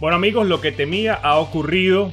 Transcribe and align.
Bueno 0.00 0.16
amigos, 0.16 0.46
lo 0.46 0.62
que 0.62 0.72
temía 0.72 1.12
ha 1.12 1.36
ocurrido. 1.36 2.10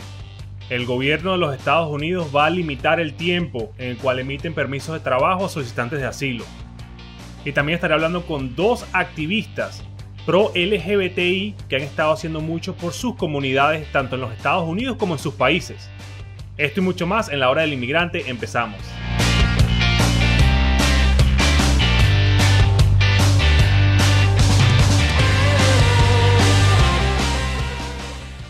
El 0.70 0.86
gobierno 0.86 1.32
de 1.32 1.38
los 1.38 1.56
Estados 1.56 1.90
Unidos 1.90 2.36
va 2.36 2.48
a 2.48 2.50
limitar 2.50 3.00
el 3.00 3.14
tiempo 3.14 3.72
en 3.78 3.92
el 3.92 3.98
cual 3.98 4.20
emiten 4.20 4.54
permisos 4.54 4.94
de 4.94 5.00
trabajo 5.00 5.46
a 5.46 5.50
solicitantes 5.50 6.02
de 6.02 6.06
asilo. 6.06 6.44
Y 7.46 7.54
también 7.54 7.76
estaré 7.76 7.94
hablando 7.94 8.26
con 8.26 8.58
dos 8.58 8.86
activistas 8.92 9.86
pro 10.26 10.52
LGBTI 10.54 11.56
que 11.70 11.78
han 11.78 11.84
estado 11.84 12.12
haciendo 12.12 12.42
mucho 12.42 12.76
por 12.76 12.92
sus 12.92 13.16
comunidades 13.16 13.90
tanto 13.94 14.16
en 14.16 14.22
los 14.22 14.34
Estados 14.34 14.68
Unidos 14.68 14.98
como 14.98 15.14
en 15.14 15.20
sus 15.20 15.36
países. 15.36 15.90
Esto 16.58 16.82
y 16.82 16.84
mucho 16.84 17.08
más 17.08 17.30
en 17.30 17.40
la 17.40 17.50
hora 17.50 17.62
del 17.62 17.72
inmigrante 17.72 18.30
empezamos. 18.30 18.82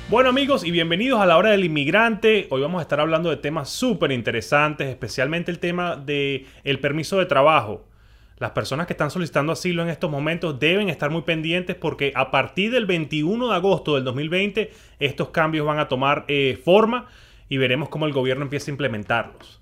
Bueno 0.10 0.30
amigos 0.30 0.64
y 0.64 0.72
bienvenidos 0.72 1.20
a 1.20 1.26
la 1.26 1.36
hora 1.36 1.52
del 1.52 1.66
inmigrante. 1.66 2.48
Hoy 2.50 2.62
vamos 2.62 2.80
a 2.80 2.84
estar 2.84 3.02
hablando 3.02 3.30
de 3.30 3.36
temas 3.36 3.68
súper 3.70 4.14
interesantes, 4.14 4.88
especialmente 4.88 5.52
el 5.52 5.60
tema 5.60 5.98
del 5.98 6.46
el 6.64 6.80
permiso 6.80 7.20
de 7.20 7.26
trabajo. 7.26 7.86
Las 8.38 8.52
personas 8.52 8.88
que 8.88 8.94
están 8.94 9.12
solicitando 9.12 9.52
asilo 9.52 9.84
en 9.84 9.90
estos 9.90 10.10
momentos 10.10 10.62
deben 10.62 10.88
estar 10.88 11.10
muy 11.10 11.24
pendientes 11.24 11.76
porque 11.76 12.14
a 12.16 12.32
partir 12.32 12.72
del 12.72 12.86
21 12.86 13.50
de 13.50 13.54
agosto 13.54 13.96
del 13.96 14.06
2020 14.06 14.72
estos 15.00 15.28
cambios 15.32 15.66
van 15.68 15.80
a 15.80 15.90
tomar 15.90 16.24
eh, 16.30 16.58
forma 16.64 17.08
y 17.50 17.58
veremos 17.58 17.90
cómo 17.90 18.06
el 18.06 18.14
gobierno 18.14 18.44
empieza 18.44 18.72
a 18.72 18.76
implementarlos. 18.76 19.62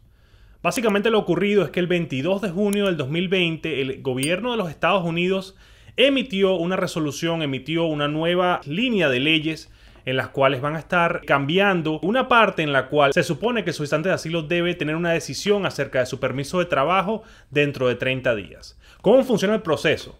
Básicamente 0.61 1.09
lo 1.09 1.17
ocurrido 1.17 1.63
es 1.63 1.71
que 1.71 1.79
el 1.79 1.87
22 1.87 2.43
de 2.43 2.51
junio 2.51 2.85
del 2.85 2.97
2020 2.97 3.81
el 3.81 4.03
gobierno 4.03 4.51
de 4.51 4.57
los 4.57 4.69
Estados 4.69 5.05
Unidos 5.05 5.55
emitió 5.97 6.53
una 6.53 6.75
resolución, 6.75 7.41
emitió 7.41 7.85
una 7.85 8.07
nueva 8.07 8.61
línea 8.67 9.09
de 9.09 9.19
leyes 9.19 9.71
en 10.05 10.17
las 10.17 10.29
cuales 10.29 10.61
van 10.61 10.75
a 10.75 10.79
estar 10.79 11.21
cambiando 11.25 11.99
una 12.01 12.27
parte 12.27 12.61
en 12.61 12.71
la 12.71 12.87
cual 12.87 13.13
se 13.13 13.23
supone 13.23 13.63
que 13.63 13.71
el 13.71 13.73
solicitante 13.73 14.09
de 14.09 14.15
asilo 14.15 14.43
debe 14.43 14.75
tener 14.75 14.95
una 14.95 15.11
decisión 15.11 15.65
acerca 15.65 15.99
de 15.99 16.05
su 16.05 16.19
permiso 16.19 16.59
de 16.59 16.65
trabajo 16.65 17.23
dentro 17.49 17.87
de 17.87 17.95
30 17.95 18.35
días. 18.35 18.79
¿Cómo 19.01 19.23
funciona 19.23 19.55
el 19.55 19.61
proceso? 19.61 20.17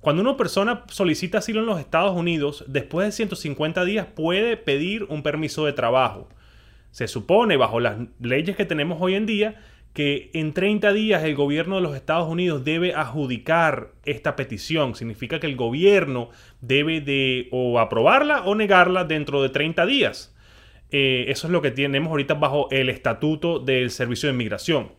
Cuando 0.00 0.22
una 0.22 0.36
persona 0.36 0.84
solicita 0.88 1.38
asilo 1.38 1.60
en 1.60 1.66
los 1.66 1.80
Estados 1.80 2.14
Unidos, 2.14 2.64
después 2.68 3.06
de 3.06 3.12
150 3.12 3.84
días 3.84 4.06
puede 4.06 4.56
pedir 4.56 5.04
un 5.04 5.22
permiso 5.22 5.64
de 5.64 5.72
trabajo. 5.72 6.28
Se 6.90 7.08
supone, 7.08 7.56
bajo 7.56 7.80
las 7.80 7.96
leyes 8.20 8.54
que 8.54 8.66
tenemos 8.66 8.98
hoy 9.00 9.14
en 9.14 9.26
día, 9.26 9.60
que 9.94 10.30
en 10.34 10.52
30 10.52 10.92
días 10.92 11.22
el 11.22 11.36
gobierno 11.36 11.76
de 11.76 11.82
los 11.82 11.94
Estados 11.94 12.28
Unidos 12.28 12.64
debe 12.64 12.94
adjudicar 12.94 13.92
esta 14.04 14.34
petición. 14.34 14.96
Significa 14.96 15.38
que 15.38 15.46
el 15.46 15.54
gobierno 15.54 16.30
debe 16.60 17.00
de 17.00 17.48
o 17.52 17.78
aprobarla 17.78 18.42
o 18.42 18.56
negarla 18.56 19.04
dentro 19.04 19.40
de 19.40 19.50
30 19.50 19.86
días. 19.86 20.34
Eh, 20.90 21.26
eso 21.28 21.46
es 21.46 21.52
lo 21.52 21.62
que 21.62 21.70
tenemos 21.70 22.10
ahorita 22.10 22.34
bajo 22.34 22.68
el 22.70 22.88
estatuto 22.88 23.60
del 23.60 23.90
Servicio 23.90 24.28
de 24.28 24.34
Inmigración. 24.34 24.90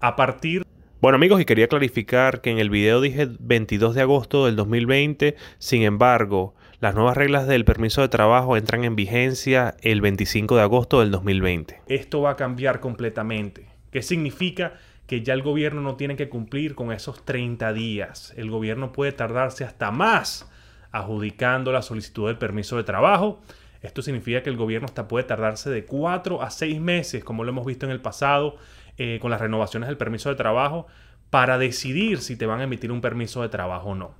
A 0.00 0.16
partir... 0.16 0.64
Bueno 1.00 1.14
amigos, 1.14 1.40
y 1.40 1.44
quería 1.44 1.68
clarificar 1.68 2.40
que 2.40 2.50
en 2.50 2.58
el 2.58 2.70
video 2.70 3.00
dije 3.00 3.28
22 3.38 3.94
de 3.94 4.02
agosto 4.02 4.46
del 4.46 4.56
2020, 4.56 5.36
sin 5.58 5.82
embargo, 5.82 6.56
las 6.80 6.96
nuevas 6.96 7.16
reglas 7.16 7.46
del 7.46 7.64
permiso 7.64 8.00
de 8.00 8.08
trabajo 8.08 8.56
entran 8.56 8.82
en 8.82 8.96
vigencia 8.96 9.76
el 9.80 10.00
25 10.00 10.56
de 10.56 10.62
agosto 10.62 10.98
del 10.98 11.12
2020. 11.12 11.82
Esto 11.86 12.22
va 12.22 12.30
a 12.30 12.36
cambiar 12.36 12.80
completamente. 12.80 13.77
¿Qué 13.98 14.02
significa? 14.02 14.74
Que 15.08 15.24
ya 15.24 15.34
el 15.34 15.42
gobierno 15.42 15.80
no 15.80 15.96
tiene 15.96 16.14
que 16.14 16.28
cumplir 16.28 16.76
con 16.76 16.92
esos 16.92 17.24
30 17.24 17.72
días. 17.72 18.32
El 18.36 18.48
gobierno 18.48 18.92
puede 18.92 19.10
tardarse 19.10 19.64
hasta 19.64 19.90
más 19.90 20.48
adjudicando 20.92 21.72
la 21.72 21.82
solicitud 21.82 22.28
del 22.28 22.38
permiso 22.38 22.76
de 22.76 22.84
trabajo. 22.84 23.40
Esto 23.82 24.00
significa 24.00 24.44
que 24.44 24.50
el 24.50 24.56
gobierno 24.56 24.86
hasta 24.86 25.08
puede 25.08 25.24
tardarse 25.24 25.68
de 25.68 25.84
4 25.84 26.42
a 26.42 26.50
6 26.52 26.80
meses, 26.80 27.24
como 27.24 27.42
lo 27.42 27.50
hemos 27.50 27.66
visto 27.66 27.86
en 27.86 27.90
el 27.90 28.00
pasado 28.00 28.54
eh, 28.98 29.18
con 29.20 29.32
las 29.32 29.40
renovaciones 29.40 29.88
del 29.88 29.96
permiso 29.96 30.28
de 30.28 30.36
trabajo, 30.36 30.86
para 31.28 31.58
decidir 31.58 32.20
si 32.20 32.36
te 32.36 32.46
van 32.46 32.60
a 32.60 32.64
emitir 32.64 32.92
un 32.92 33.00
permiso 33.00 33.42
de 33.42 33.48
trabajo 33.48 33.88
o 33.88 33.94
no. 33.96 34.14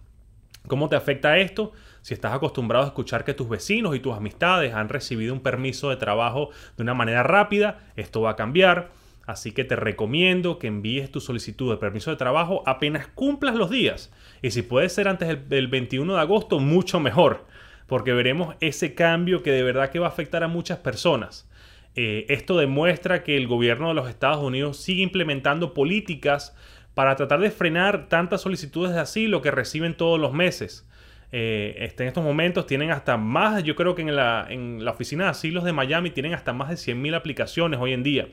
¿Cómo 0.66 0.88
te 0.88 0.96
afecta 0.96 1.38
esto? 1.38 1.70
Si 2.02 2.14
estás 2.14 2.32
acostumbrado 2.34 2.84
a 2.84 2.88
escuchar 2.88 3.24
que 3.24 3.32
tus 3.32 3.48
vecinos 3.48 3.94
y 3.94 4.00
tus 4.00 4.16
amistades 4.16 4.74
han 4.74 4.88
recibido 4.88 5.32
un 5.32 5.40
permiso 5.40 5.88
de 5.90 5.96
trabajo 5.98 6.50
de 6.76 6.82
una 6.82 6.94
manera 6.94 7.22
rápida, 7.22 7.78
esto 7.94 8.22
va 8.22 8.30
a 8.30 8.36
cambiar. 8.36 8.97
Así 9.28 9.52
que 9.52 9.62
te 9.62 9.76
recomiendo 9.76 10.58
que 10.58 10.68
envíes 10.68 11.12
tu 11.12 11.20
solicitud 11.20 11.70
de 11.70 11.76
permiso 11.76 12.10
de 12.10 12.16
trabajo 12.16 12.62
apenas 12.64 13.08
cumplas 13.08 13.54
los 13.54 13.68
días. 13.68 14.10
Y 14.40 14.52
si 14.52 14.62
puede 14.62 14.88
ser 14.88 15.06
antes 15.06 15.50
del, 15.50 15.68
21 15.68 16.14
de 16.14 16.18
agosto, 16.18 16.60
mucho 16.60 16.98
mejor. 16.98 17.44
Porque 17.86 18.14
veremos 18.14 18.56
ese 18.60 18.94
cambio 18.94 19.42
que 19.42 19.50
de 19.50 19.62
verdad 19.62 19.90
que 19.90 19.98
va 19.98 20.06
a 20.06 20.08
afectar 20.08 20.42
a 20.44 20.48
muchas 20.48 20.78
personas. 20.78 21.46
Eh, 21.94 22.24
esto 22.30 22.56
demuestra 22.56 23.22
que 23.22 23.36
el 23.36 23.46
gobierno 23.46 23.88
de 23.88 23.94
los 23.94 24.08
Estados 24.08 24.42
Unidos 24.42 24.78
sigue 24.78 25.02
implementando 25.02 25.74
políticas 25.74 26.56
para 26.94 27.14
tratar 27.14 27.40
de 27.40 27.50
frenar 27.50 28.08
tantas 28.08 28.40
solicitudes 28.40 28.94
de 28.94 29.00
asilo 29.00 29.42
que 29.42 29.50
reciben 29.50 29.94
todos 29.94 30.18
los 30.18 30.32
meses. 30.32 30.88
Eh, 31.32 31.74
este, 31.80 32.04
en 32.04 32.08
estos 32.08 32.24
momentos 32.24 32.64
tienen 32.64 32.92
hasta 32.92 33.18
más, 33.18 33.62
yo 33.62 33.76
creo 33.76 33.94
que 33.94 34.00
en 34.00 34.16
la, 34.16 34.46
en 34.48 34.86
la 34.86 34.92
oficina 34.92 35.24
de 35.24 35.30
asilos 35.32 35.64
de 35.64 35.74
Miami 35.74 36.08
tienen 36.12 36.32
hasta 36.32 36.54
más 36.54 36.70
de 36.70 36.76
100.000 36.76 37.14
aplicaciones 37.14 37.78
hoy 37.78 37.92
en 37.92 38.02
día. 38.02 38.28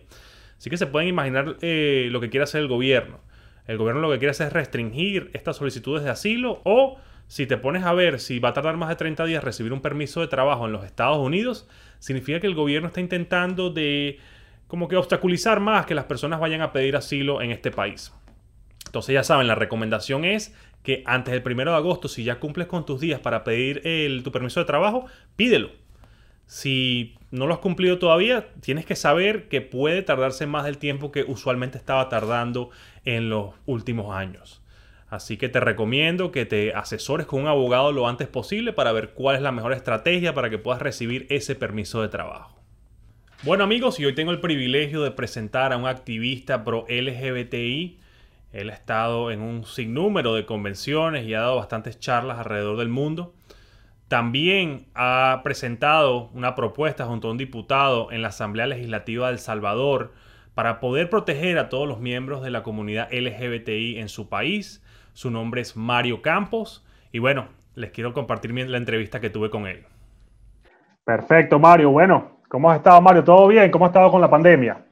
Así 0.65 0.71
que 0.71 0.77
se 0.77 0.87
pueden 0.87 1.07
imaginar 1.07 1.57
eh, 1.61 2.07
lo 2.09 2.19
que 2.19 2.31
quiere 2.31 2.45
hacer 2.45 2.59
el 2.59 2.67
gobierno. 2.67 3.19
El 3.67 3.77
gobierno 3.77 4.01
lo 4.01 4.09
que 4.09 4.17
quiere 4.17 4.31
hacer 4.31 4.47
es 4.47 4.53
restringir 4.53 5.29
estas 5.33 5.57
solicitudes 5.57 6.03
de 6.03 6.09
asilo 6.09 6.59
o 6.63 6.97
si 7.27 7.45
te 7.45 7.57
pones 7.57 7.83
a 7.83 7.93
ver 7.93 8.19
si 8.19 8.39
va 8.39 8.49
a 8.49 8.53
tardar 8.53 8.75
más 8.75 8.89
de 8.89 8.95
30 8.95 9.25
días 9.25 9.43
recibir 9.43 9.73
un 9.73 9.81
permiso 9.81 10.21
de 10.21 10.27
trabajo 10.27 10.65
en 10.65 10.71
los 10.71 10.83
Estados 10.83 11.19
Unidos, 11.19 11.69
significa 11.99 12.39
que 12.39 12.47
el 12.47 12.55
gobierno 12.55 12.87
está 12.87 12.99
intentando 12.99 13.69
de 13.69 14.17
como 14.65 14.87
que 14.87 14.95
obstaculizar 14.95 15.59
más 15.59 15.85
que 15.85 15.93
las 15.93 16.05
personas 16.05 16.39
vayan 16.39 16.61
a 16.61 16.73
pedir 16.73 16.95
asilo 16.95 17.43
en 17.43 17.51
este 17.51 17.69
país. 17.69 18.11
Entonces 18.87 19.13
ya 19.13 19.21
saben, 19.21 19.45
la 19.45 19.53
recomendación 19.53 20.25
es 20.25 20.55
que 20.81 21.03
antes 21.05 21.31
del 21.31 21.43
1 21.45 21.63
de 21.63 21.77
agosto, 21.77 22.07
si 22.07 22.23
ya 22.23 22.39
cumples 22.39 22.65
con 22.65 22.87
tus 22.87 22.99
días 22.99 23.19
para 23.19 23.43
pedir 23.43 23.83
tu 24.23 24.31
permiso 24.31 24.61
de 24.61 24.65
trabajo, 24.65 25.05
pídelo. 25.35 25.84
Si 26.47 27.15
no 27.31 27.47
lo 27.47 27.53
has 27.53 27.59
cumplido 27.59 27.97
todavía, 27.97 28.47
tienes 28.61 28.85
que 28.85 28.95
saber 28.95 29.47
que 29.47 29.61
puede 29.61 30.01
tardarse 30.03 30.45
más 30.45 30.63
del 30.65 30.77
tiempo 30.77 31.11
que 31.11 31.23
usualmente 31.23 31.77
estaba 31.77 32.07
tardando 32.09 32.69
en 33.03 33.29
los 33.29 33.55
últimos 33.65 34.15
años. 34.15 34.61
Así 35.09 35.37
que 35.37 35.49
te 35.49 35.59
recomiendo 35.59 36.31
que 36.31 36.45
te 36.45 36.73
asesores 36.73 37.25
con 37.25 37.41
un 37.41 37.47
abogado 37.47 37.91
lo 37.91 38.07
antes 38.07 38.27
posible 38.27 38.73
para 38.73 38.91
ver 38.91 39.11
cuál 39.11 39.35
es 39.35 39.41
la 39.41 39.51
mejor 39.51 39.73
estrategia 39.73 40.33
para 40.33 40.49
que 40.49 40.57
puedas 40.57 40.81
recibir 40.81 41.25
ese 41.29 41.55
permiso 41.55 42.01
de 42.01 42.09
trabajo. 42.09 42.59
Bueno 43.43 43.63
amigos, 43.63 43.99
y 43.99 44.05
hoy 44.05 44.15
tengo 44.15 44.31
el 44.31 44.39
privilegio 44.39 45.03
de 45.03 45.11
presentar 45.11 45.71
a 45.71 45.77
un 45.77 45.85
activista 45.85 46.63
pro 46.63 46.85
LGBTI. 46.89 47.99
Él 48.53 48.69
ha 48.69 48.73
estado 48.73 49.31
en 49.31 49.41
un 49.41 49.65
sinnúmero 49.65 50.33
de 50.33 50.45
convenciones 50.45 51.25
y 51.25 51.33
ha 51.33 51.41
dado 51.41 51.57
bastantes 51.57 51.99
charlas 51.99 52.39
alrededor 52.39 52.77
del 52.77 52.89
mundo. 52.89 53.33
También 54.07 54.87
ha 54.93 55.41
presentado 55.43 56.29
una 56.33 56.53
propuesta 56.53 57.05
junto 57.05 57.27
a 57.27 57.31
un 57.31 57.37
diputado 57.37 58.11
en 58.11 58.21
la 58.21 58.27
Asamblea 58.27 58.67
Legislativa 58.67 59.27
de 59.27 59.33
El 59.33 59.39
Salvador 59.39 60.13
para 60.53 60.79
poder 60.79 61.09
proteger 61.09 61.57
a 61.57 61.69
todos 61.69 61.87
los 61.87 61.99
miembros 61.99 62.43
de 62.43 62.51
la 62.51 62.63
comunidad 62.63 63.09
LGBTI 63.11 63.99
en 63.99 64.09
su 64.09 64.29
país. 64.29 64.83
Su 65.13 65.31
nombre 65.31 65.61
es 65.61 65.75
Mario 65.75 66.21
Campos 66.21 66.85
y 67.11 67.19
bueno, 67.19 67.47
les 67.75 67.91
quiero 67.91 68.13
compartir 68.13 68.53
la 68.53 68.77
entrevista 68.77 69.19
que 69.19 69.29
tuve 69.29 69.49
con 69.49 69.67
él. 69.67 69.85
Perfecto, 71.03 71.59
Mario. 71.59 71.91
Bueno, 71.91 72.39
¿cómo 72.49 72.71
has 72.71 72.77
estado, 72.77 73.01
Mario? 73.01 73.23
¿Todo 73.23 73.47
bien? 73.47 73.69
¿Cómo 73.69 73.85
has 73.85 73.89
estado 73.89 74.11
con 74.11 74.21
la 74.21 74.29
pandemia? 74.29 74.85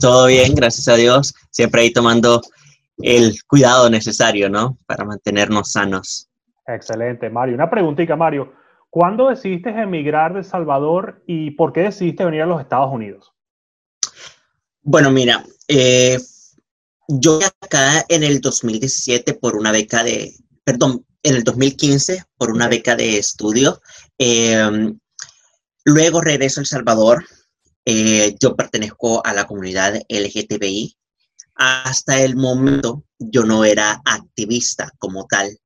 Todo 0.00 0.26
bien, 0.26 0.54
gracias 0.54 0.88
a 0.88 0.94
Dios. 0.94 1.34
Siempre 1.50 1.82
ahí 1.82 1.92
tomando 1.92 2.40
el 2.98 3.34
cuidado 3.46 3.90
necesario, 3.90 4.48
¿no? 4.48 4.78
Para 4.86 5.04
mantenernos 5.04 5.72
sanos. 5.72 6.29
Excelente, 6.66 7.30
Mario. 7.30 7.54
Una 7.54 7.70
preguntita, 7.70 8.16
Mario. 8.16 8.52
¿Cuándo 8.90 9.28
decidiste 9.28 9.70
emigrar 9.70 10.34
de 10.34 10.42
Salvador 10.42 11.22
y 11.26 11.52
por 11.52 11.72
qué 11.72 11.82
decidiste 11.82 12.24
venir 12.24 12.42
a 12.42 12.46
los 12.46 12.60
Estados 12.60 12.92
Unidos? 12.92 13.32
Bueno, 14.82 15.10
mira, 15.10 15.44
eh, 15.68 16.18
yo 17.06 17.38
acá 17.60 18.04
en 18.08 18.24
el 18.24 18.40
2017 18.40 19.34
por 19.34 19.56
una 19.56 19.70
beca 19.70 20.02
de, 20.02 20.34
perdón, 20.64 21.04
en 21.22 21.36
el 21.36 21.44
2015 21.44 22.24
por 22.36 22.50
una 22.50 22.68
beca 22.68 22.96
de 22.96 23.18
estudio. 23.18 23.80
Em, 24.18 24.98
luego 25.84 26.20
regreso 26.20 26.60
a 26.60 26.62
El 26.62 26.66
Salvador. 26.66 27.24
Eh, 27.84 28.36
yo 28.40 28.56
pertenezco 28.56 29.24
a 29.24 29.32
la 29.32 29.46
comunidad 29.46 30.00
LGTBI. 30.08 30.96
Hasta 31.54 32.22
el 32.22 32.36
momento 32.36 33.04
yo 33.18 33.44
no 33.44 33.64
era 33.64 34.00
activista 34.04 34.90
como 34.98 35.26
tal. 35.26 35.58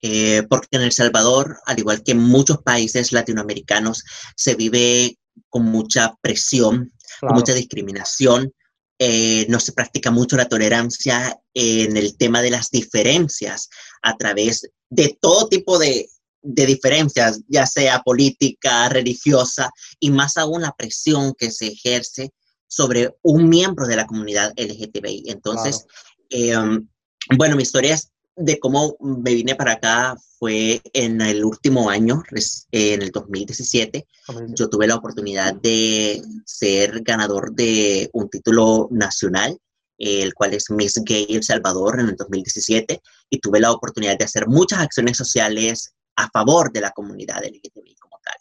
Eh, 0.00 0.44
porque 0.48 0.68
en 0.72 0.82
El 0.82 0.92
Salvador, 0.92 1.58
al 1.66 1.78
igual 1.78 2.02
que 2.02 2.12
en 2.12 2.18
muchos 2.18 2.58
países 2.58 3.12
latinoamericanos, 3.12 4.04
se 4.36 4.54
vive 4.54 5.18
con 5.48 5.64
mucha 5.64 6.14
presión, 6.20 6.92
con 7.20 7.34
mucha 7.34 7.54
discriminación. 7.54 8.52
Eh, 9.00 9.46
no 9.48 9.60
se 9.60 9.72
practica 9.72 10.10
mucho 10.10 10.36
la 10.36 10.48
tolerancia 10.48 11.38
en 11.54 11.96
el 11.96 12.16
tema 12.16 12.42
de 12.42 12.50
las 12.50 12.70
diferencias 12.70 13.68
a 14.02 14.16
través 14.16 14.68
de 14.90 15.16
todo 15.20 15.48
tipo 15.48 15.78
de, 15.78 16.08
de 16.42 16.66
diferencias, 16.66 17.40
ya 17.48 17.66
sea 17.66 18.02
política, 18.02 18.88
religiosa, 18.88 19.70
y 20.00 20.10
más 20.10 20.36
aún 20.36 20.62
la 20.62 20.74
presión 20.76 21.34
que 21.38 21.50
se 21.50 21.68
ejerce 21.68 22.32
sobre 22.68 23.14
un 23.22 23.48
miembro 23.48 23.86
de 23.86 23.96
la 23.96 24.06
comunidad 24.06 24.52
LGTBI. 24.56 25.24
Entonces, 25.26 25.86
em, 26.30 26.88
bueno, 27.36 27.56
mi 27.56 27.62
historia 27.62 27.94
es 27.94 28.10
de 28.38 28.58
cómo 28.58 28.96
me 29.00 29.34
vine 29.34 29.54
para 29.56 29.72
acá 29.72 30.16
fue 30.38 30.80
en 30.92 31.20
el 31.20 31.44
último 31.44 31.90
año, 31.90 32.22
en 32.70 33.02
el 33.02 33.10
2017. 33.10 34.06
Yo 34.54 34.68
tuve 34.68 34.86
la 34.86 34.94
oportunidad 34.94 35.54
de 35.54 36.22
ser 36.46 37.02
ganador 37.02 37.52
de 37.52 38.08
un 38.12 38.30
título 38.30 38.88
nacional, 38.92 39.58
el 39.98 40.32
cual 40.34 40.54
es 40.54 40.70
Miss 40.70 41.00
Gay 41.04 41.26
El 41.30 41.42
Salvador 41.42 41.98
en 41.98 42.10
el 42.10 42.16
2017, 42.16 43.02
y 43.30 43.40
tuve 43.40 43.58
la 43.58 43.72
oportunidad 43.72 44.16
de 44.16 44.24
hacer 44.24 44.46
muchas 44.46 44.78
acciones 44.80 45.16
sociales 45.16 45.92
a 46.14 46.30
favor 46.30 46.72
de 46.72 46.80
la 46.80 46.90
comunidad 46.92 47.42
LGTBI 47.42 47.96
como 47.96 48.20
tal. 48.22 48.36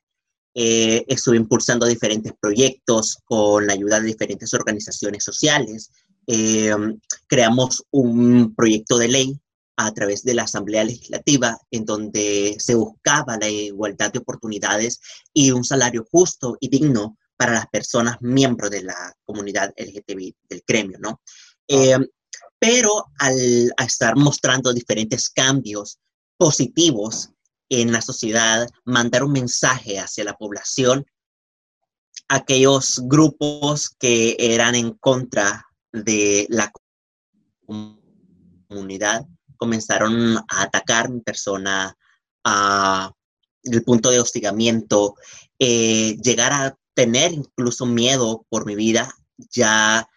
Eh, 0.54 1.06
estuve 1.08 1.38
impulsando 1.38 1.88
diferentes 1.88 2.34
proyectos 2.40 3.18
con 3.26 3.66
la 3.66 3.74
ayuda 3.74 4.00
de 4.00 4.08
diferentes 4.08 4.54
organizaciones 4.54 5.24
sociales. 5.24 5.92
Eh, 6.28 6.76
creamos 7.26 7.84
un 7.90 8.54
proyecto 8.56 9.00
de 9.00 9.08
ley 9.08 9.40
a 9.78 9.94
través 9.94 10.24
de 10.24 10.34
la 10.34 10.44
Asamblea 10.44 10.84
Legislativa 10.84 11.58
en 11.70 11.86
donde 11.86 12.56
se 12.60 12.76
buscaba 12.76 13.38
la 13.38 13.48
igualdad 13.48 14.12
de 14.12 14.20
oportunidades 14.20 15.00
y 15.34 15.52
un 15.52 15.64
salario 15.64 16.06
justo 16.12 16.58
y 16.60 16.68
digno 16.68 17.18
para 17.38 17.54
las 17.54 17.68
personas 17.68 18.18
miembros 18.20 18.72
de 18.72 18.82
la 18.82 19.14
comunidad 19.24 19.72
LGTBI 19.78 20.36
del 20.50 20.64
gremio, 20.68 20.98
¿no? 21.00 21.22
Eh, 21.68 21.98
pero 22.58 23.06
al, 23.20 23.72
al 23.78 23.86
estar 23.86 24.16
mostrando 24.16 24.74
diferentes 24.74 25.30
cambios 25.30 26.00
positivos 26.38 27.30
en 27.70 27.92
la 27.92 28.02
sociedad, 28.02 28.68
mandar 28.84 29.24
un 29.24 29.34
mensaje 29.34 30.00
hacia 30.00 30.24
la 30.24 30.34
población, 30.34 31.06
aquellos 32.28 33.00
grupos 33.04 33.92
que 34.00 34.36
eran 34.40 34.74
en 34.74 34.94
contra 34.94 35.68
de 35.92 36.48
la 36.50 36.72
comunidad 37.68 39.28
comenzaron 39.58 40.38
a 40.38 40.62
atacar 40.62 41.10
mi 41.10 41.22
persona, 41.22 41.96
a 42.44 43.12
el 43.64 43.84
punto 43.84 44.10
de 44.10 44.20
hostigamiento, 44.20 45.16
eh, 45.60 46.18
llegar 46.24 46.54
a 46.54 46.78
tener 46.94 47.34
incluso 47.34 47.86
miedo 47.86 48.46
por 48.50 48.66
mi 48.66 48.76
vida, 48.76 49.14
ya 49.52 50.08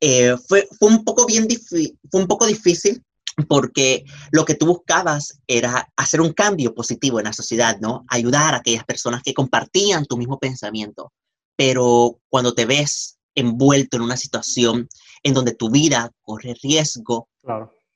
eh, 0.00 0.36
fue, 0.48 0.68
fue, 0.78 0.88
un 0.88 1.04
poco 1.04 1.26
bien 1.26 1.48
fue 1.68 1.92
un 2.12 2.26
poco 2.26 2.46
difícil 2.46 3.02
porque 3.48 4.04
lo 4.30 4.44
que 4.44 4.54
tú 4.54 4.66
buscabas 4.66 5.40
era 5.46 5.88
hacer 5.96 6.20
un 6.20 6.32
cambio 6.32 6.74
positivo 6.74 7.18
en 7.18 7.24
la 7.24 7.32
sociedad, 7.32 7.78
¿no? 7.80 8.04
Ayudar 8.08 8.54
a 8.54 8.58
aquellas 8.58 8.84
personas 8.84 9.22
que 9.22 9.34
compartían 9.34 10.06
tu 10.06 10.16
mismo 10.16 10.38
pensamiento. 10.38 11.12
Pero 11.56 12.18
cuando 12.28 12.54
te 12.54 12.66
ves 12.66 13.18
envuelto 13.34 13.96
en 13.96 14.02
una 14.02 14.16
situación 14.16 14.88
en 15.22 15.34
donde 15.34 15.54
tu 15.54 15.70
vida 15.70 16.12
corre 16.22 16.54
riesgo, 16.62 17.28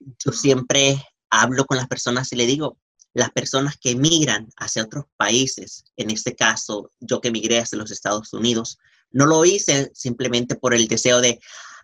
yo 0.01 0.33
siempre 0.33 1.03
hablo 1.31 1.65
con 1.65 1.77
las 1.77 1.89
personas 1.89 2.33
y 2.33 2.37
le 2.37 2.47
digo, 2.47 2.79
las 3.15 3.31
personas 3.31 3.77
que 3.77 3.91
emigran 3.91 4.49
hacia 4.57 4.85
otros 4.85 5.07
países, 5.17 5.85
en 5.97 6.11
este 6.11 6.37
caso 6.37 6.91
yo 7.01 7.21
que 7.21 7.29
emigré 7.29 7.59
hacia 7.59 7.79
los 7.79 7.91
Estados 7.91 8.33
Unidos, 8.33 8.79
no 9.11 9.27
lo 9.27 9.45
hice 9.45 9.91
simplemente 9.95 10.55
por 10.57 10.75
el 10.75 10.87
deseo 10.89 11.21
de 11.21 11.41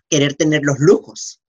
querer 0.09 0.35
tener 0.35 0.61
los 0.63 0.79
lujos, 0.79 1.41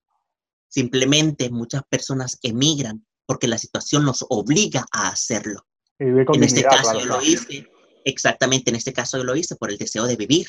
Simplemente 0.76 1.48
muchas 1.48 1.84
personas 1.88 2.38
emigran 2.42 3.06
porque 3.24 3.48
la 3.48 3.56
situación 3.56 4.04
nos 4.04 4.26
obliga 4.28 4.84
a 4.92 5.08
hacerlo. 5.08 5.66
En 5.98 6.44
este 6.44 6.62
caso 6.64 7.00
yo 7.00 7.06
lo 7.06 7.22
hice, 7.22 7.66
exactamente, 8.04 8.68
en 8.68 8.76
este 8.76 8.92
caso 8.92 9.16
yo 9.16 9.24
lo 9.24 9.34
hice 9.34 9.56
por 9.56 9.70
el 9.70 9.78
deseo 9.78 10.04
de 10.04 10.16
vivir, 10.16 10.46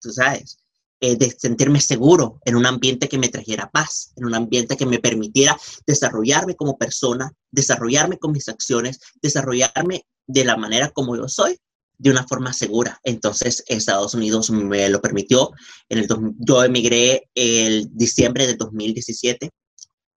tú 0.00 0.12
sabes, 0.12 0.58
eh, 1.06 1.16
de 1.16 1.30
sentirme 1.30 1.82
seguro 1.82 2.40
en 2.46 2.56
un 2.56 2.64
ambiente 2.64 3.10
que 3.10 3.18
me 3.18 3.28
trajera 3.28 3.68
paz, 3.70 4.14
en 4.16 4.24
un 4.24 4.34
ambiente 4.34 4.74
que 4.74 4.86
me 4.86 4.98
permitiera 4.98 5.54
desarrollarme 5.86 6.56
como 6.56 6.78
persona, 6.78 7.30
desarrollarme 7.50 8.16
con 8.16 8.32
mis 8.32 8.48
acciones, 8.48 9.00
desarrollarme 9.20 10.06
de 10.26 10.44
la 10.46 10.56
manera 10.56 10.88
como 10.88 11.14
yo 11.14 11.28
soy 11.28 11.58
de 11.98 12.10
una 12.10 12.26
forma 12.26 12.54
segura. 12.54 13.00
Entonces, 13.02 13.62
Estados 13.66 14.14
Unidos 14.14 14.50
me 14.50 14.88
lo 14.88 15.02
permitió. 15.02 15.50
En 15.90 15.98
el, 15.98 16.08
yo 16.38 16.64
emigré 16.64 17.28
el 17.34 17.94
diciembre 17.94 18.46
de 18.46 18.54
2017 18.54 19.50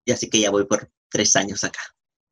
y 0.05 0.11
así 0.13 0.29
que 0.29 0.39
ya 0.39 0.51
voy 0.51 0.63
por 0.67 0.89
tres 1.09 1.35
años 1.35 1.65
acá. 1.65 1.81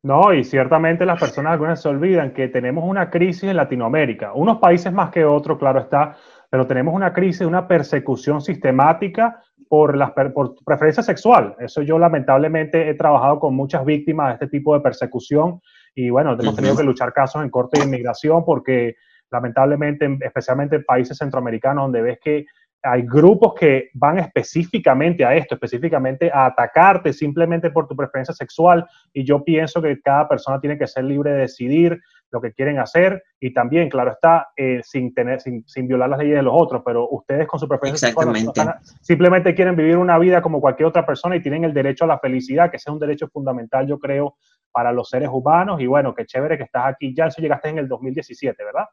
No, 0.02 0.32
y 0.32 0.44
ciertamente 0.44 1.04
las 1.04 1.20
personas 1.20 1.52
algunas 1.52 1.82
se 1.82 1.88
olvidan 1.88 2.32
que 2.32 2.48
tenemos 2.48 2.84
una 2.88 3.10
crisis 3.10 3.44
en 3.44 3.56
Latinoamérica, 3.56 4.32
unos 4.32 4.60
países 4.60 4.92
más 4.94 5.10
que 5.10 5.26
otros, 5.26 5.58
claro 5.58 5.80
está, 5.80 6.16
pero 6.56 6.66
tenemos 6.66 6.94
una 6.94 7.12
crisis, 7.12 7.42
una 7.42 7.68
persecución 7.68 8.40
sistemática 8.40 9.42
por, 9.68 9.94
las, 9.94 10.12
por 10.12 10.54
preferencia 10.64 11.02
sexual. 11.02 11.54
Eso 11.58 11.82
yo 11.82 11.98
lamentablemente 11.98 12.88
he 12.88 12.94
trabajado 12.94 13.38
con 13.40 13.54
muchas 13.54 13.84
víctimas 13.84 14.28
de 14.28 14.32
este 14.32 14.46
tipo 14.46 14.72
de 14.72 14.80
persecución 14.80 15.60
y 15.94 16.08
bueno, 16.08 16.34
hemos 16.40 16.56
tenido 16.56 16.74
que 16.74 16.82
luchar 16.82 17.12
casos 17.12 17.42
en 17.42 17.50
corte 17.50 17.78
de 17.78 17.84
inmigración 17.84 18.42
porque 18.42 18.96
lamentablemente, 19.30 20.16
especialmente 20.22 20.76
en 20.76 20.84
países 20.84 21.18
centroamericanos, 21.18 21.84
donde 21.84 22.00
ves 22.00 22.18
que 22.24 22.46
hay 22.82 23.02
grupos 23.02 23.52
que 23.52 23.90
van 23.92 24.18
específicamente 24.18 25.26
a 25.26 25.34
esto, 25.34 25.56
específicamente 25.56 26.30
a 26.32 26.46
atacarte 26.46 27.12
simplemente 27.12 27.68
por 27.68 27.86
tu 27.86 27.94
preferencia 27.94 28.32
sexual. 28.32 28.86
Y 29.12 29.26
yo 29.26 29.44
pienso 29.44 29.82
que 29.82 30.00
cada 30.00 30.26
persona 30.26 30.58
tiene 30.58 30.78
que 30.78 30.86
ser 30.86 31.04
libre 31.04 31.32
de 31.32 31.40
decidir 31.40 32.00
lo 32.36 32.40
que 32.42 32.52
quieren 32.52 32.78
hacer 32.78 33.22
y 33.40 33.52
también, 33.52 33.88
claro 33.88 34.12
está, 34.12 34.48
eh, 34.56 34.80
sin, 34.84 35.14
tener, 35.14 35.40
sin, 35.40 35.88
violar 35.88 36.10
las 36.10 36.18
leyes 36.18 36.36
de 36.36 36.42
los 36.42 36.52
otros, 36.54 36.82
pero 36.84 37.08
ustedes 37.10 37.46
con 37.46 37.58
su 37.58 37.66
preferencia 37.66 38.08
sexual 38.08 38.76
simplemente 39.00 39.54
quieren 39.54 39.74
vivir 39.74 39.96
una 39.96 40.18
vida 40.18 40.42
como 40.42 40.60
cualquier 40.60 40.88
otra 40.88 41.06
persona 41.06 41.36
y 41.36 41.42
tienen 41.42 41.64
el 41.64 41.72
derecho 41.72 42.04
a 42.04 42.08
la 42.08 42.18
felicidad, 42.18 42.70
que 42.70 42.76
ese 42.76 42.90
es 42.90 42.92
un 42.92 43.00
derecho 43.00 43.28
fundamental, 43.28 43.86
yo 43.86 43.98
creo, 43.98 44.36
para 44.70 44.92
los 44.92 45.08
seres 45.08 45.30
humanos. 45.32 45.80
Y 45.80 45.86
bueno, 45.86 46.14
qué 46.14 46.26
chévere 46.26 46.58
que 46.58 46.64
estás 46.64 46.86
aquí. 46.86 47.14
Ya 47.16 47.26
eso 47.26 47.40
llegaste 47.40 47.70
en 47.70 47.78
el 47.78 47.88
2017, 47.88 48.62
¿verdad? 48.62 48.84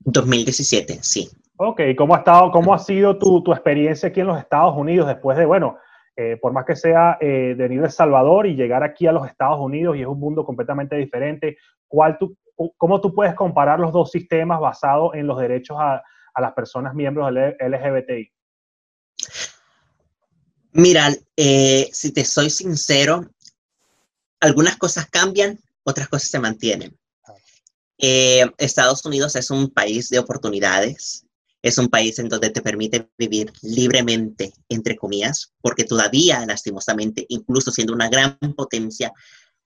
2017, 0.00 0.98
sí. 1.02 1.30
Ok, 1.56 1.80
¿cómo 1.96 2.14
ha, 2.14 2.18
estado, 2.18 2.50
cómo 2.50 2.74
ha 2.74 2.78
sido 2.78 3.18
tu, 3.18 3.42
tu 3.42 3.52
experiencia 3.52 4.10
aquí 4.10 4.20
en 4.20 4.26
los 4.26 4.38
Estados 4.38 4.76
Unidos 4.76 5.06
después 5.08 5.36
de, 5.38 5.46
bueno, 5.46 5.76
eh, 6.20 6.36
por 6.36 6.52
más 6.52 6.66
que 6.66 6.76
sea 6.76 7.16
eh, 7.18 7.54
de 7.56 7.68
nivel 7.68 7.90
Salvador 7.90 8.46
y 8.46 8.54
llegar 8.54 8.84
aquí 8.84 9.06
a 9.06 9.12
los 9.12 9.26
Estados 9.26 9.58
Unidos 9.58 9.96
y 9.96 10.02
es 10.02 10.06
un 10.06 10.20
mundo 10.20 10.44
completamente 10.44 10.96
diferente, 10.96 11.56
¿cuál 11.88 12.18
tú, 12.18 12.36
¿cómo 12.76 13.00
tú 13.00 13.14
puedes 13.14 13.34
comparar 13.34 13.80
los 13.80 13.90
dos 13.90 14.10
sistemas 14.10 14.60
basados 14.60 15.14
en 15.14 15.26
los 15.26 15.38
derechos 15.38 15.78
a, 15.80 16.02
a 16.34 16.40
las 16.40 16.52
personas 16.52 16.94
miembros 16.94 17.32
del 17.32 17.56
LGBTI? 17.58 18.32
Mira, 20.72 21.08
eh, 21.36 21.88
si 21.90 22.12
te 22.12 22.24
soy 22.24 22.50
sincero, 22.50 23.28
algunas 24.40 24.76
cosas 24.76 25.06
cambian, 25.06 25.58
otras 25.84 26.08
cosas 26.08 26.28
se 26.28 26.38
mantienen. 26.38 26.96
Eh, 27.98 28.44
Estados 28.58 29.04
Unidos 29.06 29.36
es 29.36 29.50
un 29.50 29.70
país 29.70 30.10
de 30.10 30.18
oportunidades, 30.18 31.26
es 31.62 31.78
un 31.78 31.88
país 31.88 32.18
en 32.18 32.28
donde 32.28 32.50
te 32.50 32.62
permite 32.62 33.08
vivir 33.18 33.52
libremente, 33.62 34.52
entre 34.68 34.96
comillas, 34.96 35.52
porque 35.60 35.84
todavía, 35.84 36.44
lastimosamente, 36.46 37.26
incluso 37.28 37.70
siendo 37.70 37.92
una 37.92 38.08
gran 38.08 38.38
potencia, 38.56 39.12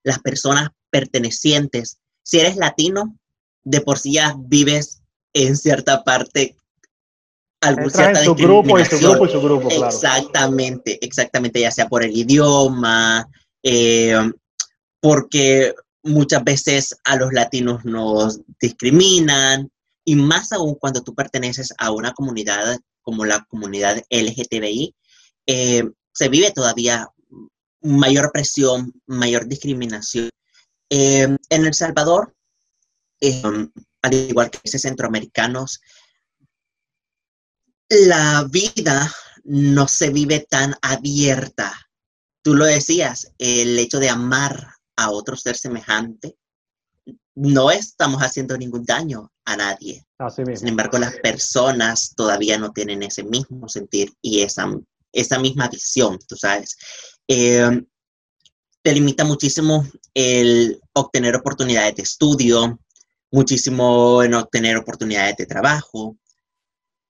las 0.03 0.19
personas 0.19 0.71
pertenecientes, 0.91 1.99
si 2.23 2.41
eres 2.41 2.57
latino, 2.57 3.17
de 3.63 3.81
por 3.81 3.99
sí 3.99 4.15
ya 4.15 4.35
vives 4.39 5.03
en 5.33 5.57
cierta 5.57 6.05
parte 6.05 6.57
algún 7.61 7.91
cierta 7.91 8.23
en 8.23 8.35
grupo 8.35 8.79
y 8.79 8.85
su 8.85 8.99
grupo 8.99 9.27
y 9.27 9.31
su 9.31 9.41
grupo, 9.41 9.69
claro. 9.69 9.87
Exactamente, 9.87 10.99
exactamente, 11.05 11.61
ya 11.61 11.71
sea 11.71 11.89
por 11.89 12.05
el 12.05 12.15
idioma, 12.15 13.27
eh, 13.63 14.17
porque 15.01 15.75
muchas 16.03 16.45
veces 16.45 16.97
a 17.05 17.17
los 17.17 17.33
latinos 17.33 17.85
nos 17.85 18.41
discriminan 18.61 19.71
y 20.05 20.17
más 20.17 20.53
aún 20.53 20.75
cuando 20.75 21.03
tú 21.03 21.15
perteneces 21.15 21.73
a 21.79 21.91
una 21.91 22.13
comunidad 22.13 22.79
como 23.03 23.25
la 23.25 23.45
comunidad 23.45 24.03
LGTBI, 24.11 24.95
eh, 25.47 25.85
se 26.13 26.29
vive 26.29 26.51
todavía 26.53 27.09
mayor 27.81 28.31
presión, 28.33 28.93
mayor 29.07 29.47
discriminación. 29.47 30.31
Eh, 30.91 31.23
en 31.23 31.65
El 31.67 31.75
Salvador, 31.75 32.35
eh, 33.21 33.43
al 34.03 34.15
igual 34.15 34.51
que 34.51 34.59
países 34.59 34.83
centroamericanos, 34.83 35.81
la 37.89 38.47
vida 38.51 39.13
no 39.45 39.89
se 39.89 40.11
vive 40.11 40.47
tan 40.49 40.75
abierta. 40.83 41.73
Tú 42.43 42.55
lo 42.55 42.65
decías, 42.65 43.33
el 43.39 43.79
hecho 43.79 43.99
de 43.99 44.11
amar 44.11 44.75
a 44.97 45.11
otro 45.11 45.37
ser 45.37 45.57
semejante, 45.57 46.37
no 47.35 47.71
estamos 47.71 48.21
haciendo 48.23 48.57
ningún 48.57 48.85
daño 48.85 49.31
a 49.45 49.57
nadie. 49.57 50.07
Sin 50.57 50.69
embargo, 50.69 50.99
las 50.99 51.15
personas 51.19 52.15
todavía 52.15 52.59
no 52.59 52.73
tienen 52.73 53.03
ese 53.03 53.25
mismo 53.25 53.69
sentir 53.69 54.13
y 54.23 54.43
esa, 54.43 54.71
esa 55.13 55.39
misma 55.39 55.69
visión, 55.69 56.19
tú 56.27 56.37
sabes. 56.37 56.77
Eh, 57.29 57.83
te 58.83 58.93
limita 58.93 59.25
muchísimo 59.25 59.87
el 60.13 60.81
obtener 60.93 61.35
oportunidades 61.37 61.97
de 61.97 62.03
estudio, 62.03 62.79
muchísimo 63.31 64.23
en 64.23 64.35
obtener 64.35 64.77
oportunidades 64.77 65.37
de 65.37 65.47
trabajo. 65.47 66.17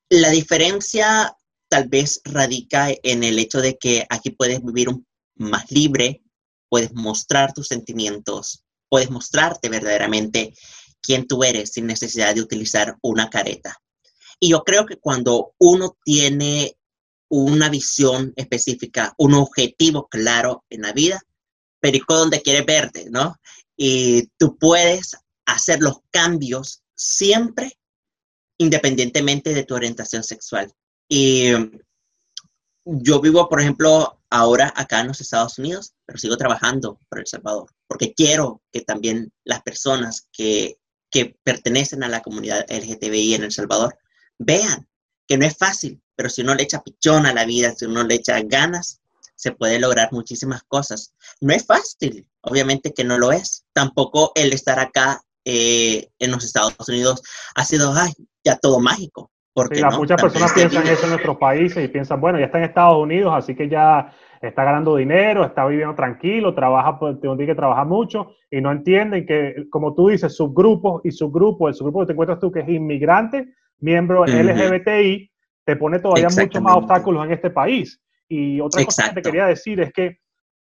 La 0.08 0.30
diferencia 0.30 1.36
tal 1.68 1.88
vez 1.88 2.20
radica 2.24 2.88
en 3.02 3.24
el 3.24 3.38
hecho 3.38 3.60
de 3.60 3.76
que 3.76 4.06
aquí 4.08 4.30
puedes 4.30 4.64
vivir 4.64 4.88
más 5.36 5.70
libre, 5.70 6.22
puedes 6.68 6.94
mostrar 6.94 7.52
tus 7.52 7.68
sentimientos, 7.68 8.63
puedes 8.94 9.10
mostrarte 9.10 9.68
verdaderamente 9.68 10.54
quién 11.02 11.26
tú 11.26 11.42
eres 11.42 11.72
sin 11.72 11.84
necesidad 11.84 12.32
de 12.32 12.42
utilizar 12.42 12.96
una 13.02 13.28
careta. 13.28 13.76
Y 14.38 14.50
yo 14.50 14.62
creo 14.62 14.86
que 14.86 14.98
cuando 14.98 15.52
uno 15.58 15.96
tiene 16.04 16.76
una 17.28 17.68
visión 17.70 18.32
específica, 18.36 19.12
un 19.18 19.34
objetivo 19.34 20.06
claro 20.06 20.64
en 20.70 20.82
la 20.82 20.92
vida, 20.92 21.20
perico 21.80 22.14
donde 22.14 22.40
quiere 22.40 22.62
verte, 22.62 23.06
¿no? 23.10 23.34
Y 23.76 24.28
tú 24.36 24.56
puedes 24.58 25.16
hacer 25.44 25.80
los 25.80 25.96
cambios 26.12 26.84
siempre 26.94 27.76
independientemente 28.58 29.54
de 29.54 29.64
tu 29.64 29.74
orientación 29.74 30.22
sexual. 30.22 30.72
Y 31.08 31.50
yo 32.84 33.20
vivo, 33.20 33.48
por 33.48 33.60
ejemplo, 33.60 34.20
ahora 34.34 34.72
acá 34.74 35.00
en 35.00 35.06
los 35.06 35.20
Estados 35.20 35.58
Unidos, 35.58 35.94
pero 36.04 36.18
sigo 36.18 36.36
trabajando 36.36 36.98
por 37.08 37.20
El 37.20 37.26
Salvador, 37.26 37.70
porque 37.86 38.14
quiero 38.14 38.62
que 38.72 38.80
también 38.80 39.32
las 39.44 39.62
personas 39.62 40.28
que, 40.32 40.76
que 41.08 41.38
pertenecen 41.44 42.02
a 42.02 42.08
la 42.08 42.20
comunidad 42.20 42.66
LGTBI 42.68 43.34
en 43.34 43.44
El 43.44 43.52
Salvador 43.52 43.96
vean 44.36 44.88
que 45.28 45.38
no 45.38 45.46
es 45.46 45.56
fácil, 45.56 46.02
pero 46.16 46.28
si 46.28 46.42
uno 46.42 46.56
le 46.56 46.64
echa 46.64 46.82
pichón 46.82 47.26
a 47.26 47.32
la 47.32 47.44
vida, 47.44 47.76
si 47.76 47.84
uno 47.84 48.02
le 48.02 48.16
echa 48.16 48.40
ganas, 48.42 49.00
se 49.36 49.52
puede 49.52 49.78
lograr 49.78 50.12
muchísimas 50.12 50.64
cosas. 50.64 51.12
No 51.40 51.54
es 51.54 51.64
fácil, 51.64 52.28
obviamente 52.40 52.92
que 52.92 53.04
no 53.04 53.18
lo 53.18 53.30
es. 53.30 53.64
Tampoco 53.72 54.32
el 54.34 54.52
estar 54.52 54.80
acá 54.80 55.22
eh, 55.44 56.10
en 56.18 56.32
los 56.32 56.44
Estados 56.44 56.74
Unidos 56.88 57.22
ha 57.54 57.64
sido, 57.64 57.92
ay, 57.94 58.12
ya 58.42 58.56
todo 58.56 58.80
mágico. 58.80 59.30
Porque 59.54 59.80
muchas 59.96 60.20
personas 60.20 60.52
piensan 60.52 60.84
eso 60.88 61.04
en 61.04 61.10
nuestros 61.10 61.36
países 61.36 61.84
y 61.84 61.88
piensan, 61.88 62.20
bueno, 62.20 62.40
ya 62.40 62.46
está 62.46 62.58
en 62.58 62.64
Estados 62.64 62.98
Unidos, 62.98 63.32
así 63.36 63.54
que 63.54 63.68
ya 63.68 64.12
está 64.42 64.64
ganando 64.64 64.96
dinero, 64.96 65.44
está 65.44 65.64
viviendo 65.64 65.94
tranquilo, 65.94 66.54
trabaja, 66.54 66.98
tiene 67.20 67.46
que 67.46 67.54
trabajar 67.54 67.86
mucho 67.86 68.32
y 68.50 68.60
no 68.60 68.72
entienden 68.72 69.24
que, 69.24 69.66
como 69.70 69.94
tú 69.94 70.08
dices, 70.08 70.36
subgrupos 70.36 71.02
y 71.04 71.12
subgrupos, 71.12 71.68
el 71.68 71.74
subgrupo 71.74 72.00
que 72.00 72.06
te 72.06 72.12
encuentras 72.12 72.40
tú 72.40 72.50
que 72.50 72.60
es 72.60 72.68
inmigrante, 72.68 73.54
miembro 73.78 74.24
LGBTI, 74.26 75.30
te 75.64 75.76
pone 75.76 76.00
todavía 76.00 76.28
muchos 76.28 76.62
más 76.62 76.76
obstáculos 76.76 77.24
en 77.24 77.32
este 77.32 77.50
país. 77.50 78.02
Y 78.28 78.60
otra 78.60 78.84
cosa 78.84 79.08
que 79.08 79.14
te 79.14 79.22
quería 79.22 79.46
decir 79.46 79.80
es 79.80 79.92
que 79.92 80.18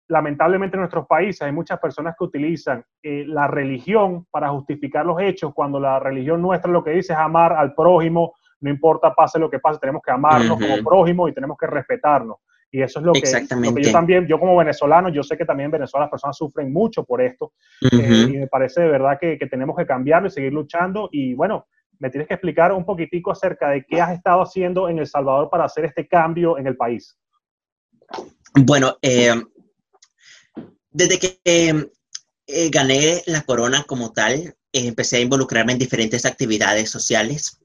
lamentablemente 0.08 0.76
en 0.76 0.80
nuestros 0.80 1.06
países 1.06 1.40
hay 1.40 1.52
muchas 1.52 1.80
personas 1.80 2.14
que 2.18 2.25
utilizan 2.25 2.84
eh, 3.02 3.25
la 3.26 3.46
religión 3.46 4.26
para 4.30 4.50
justificar 4.50 5.06
los 5.06 5.20
hechos, 5.20 5.54
cuando 5.54 5.80
la 5.80 5.99
religión 5.99 6.42
nuestra 6.42 6.70
lo 6.70 6.84
que 6.84 6.90
dice 6.90 7.14
es 7.14 7.18
amar 7.18 7.54
al 7.54 7.75
prójimo, 7.75 8.34
no 8.62 8.71
importa 8.71 9.14
pase 9.14 9.38
lo 9.38 9.50
que 9.50 9.59
pase, 9.59 9.78
tenemos 9.78 10.02
que 10.02 10.11
amarnos 10.11 10.59
como 10.59 10.83
prójimo 10.83 11.28
y 11.28 11.35
tenemos 11.35 11.59
que 11.59 11.66
respetarnos. 11.66 12.38
Y 12.71 12.81
eso 12.81 13.00
es 13.00 13.04
lo 13.04 13.12
que, 13.12 13.83
yo 13.83 13.92
también, 13.92 14.26
yo 14.26 14.40
como 14.40 14.57
venezolano, 14.57 15.11
yo 15.11 15.23
sé 15.23 15.37
que 15.37 15.45
también 15.45 15.66
en 15.66 15.73
Venezuela 15.73 16.04
las 16.04 16.11
personas 16.11 16.38
sufren 16.38 16.73
mucho 16.73 17.04
por 17.04 17.21
esto. 17.21 17.52
Eh, 17.83 18.28
y 18.31 18.38
me 18.38 18.47
parece 18.47 18.81
de 18.81 18.88
verdad 18.88 19.19
que, 19.21 19.37
que 19.38 19.47
tenemos 19.47 19.76
que 19.76 19.85
cambiarlo 19.85 20.28
y 20.28 20.31
seguir 20.31 20.54
luchando. 20.54 21.11
Y 21.12 21.35
bueno, 21.35 21.66
me 21.99 22.09
tienes 22.09 22.26
que 22.26 22.35
explicar 22.35 22.73
un 22.73 22.87
poquitico 22.87 23.31
acerca 23.31 23.69
de 23.69 23.85
qué 23.85 24.00
has 24.00 24.12
estado 24.12 24.40
haciendo 24.40 24.88
en 24.88 24.99
El 24.99 25.07
Salvador 25.07 25.50
para 25.50 25.64
hacer 25.64 25.85
este 25.85 26.09
cambio 26.09 26.57
en 26.57 26.66
el 26.66 26.76
país. 26.76 27.19
Bueno, 28.54 28.97
eh, 29.02 29.35
desde 30.90 31.19
que 31.19 31.40
eh, 31.45 32.71
gané 32.71 33.23
la 33.26 33.42
corona 33.42 33.85
como 33.87 34.12
tal, 34.12 34.54
empecé 34.73 35.19
a 35.19 35.21
involucrarme 35.21 35.73
en 35.73 35.78
diferentes 35.78 36.26
actividades 36.26 36.90
sociales. 36.90 37.62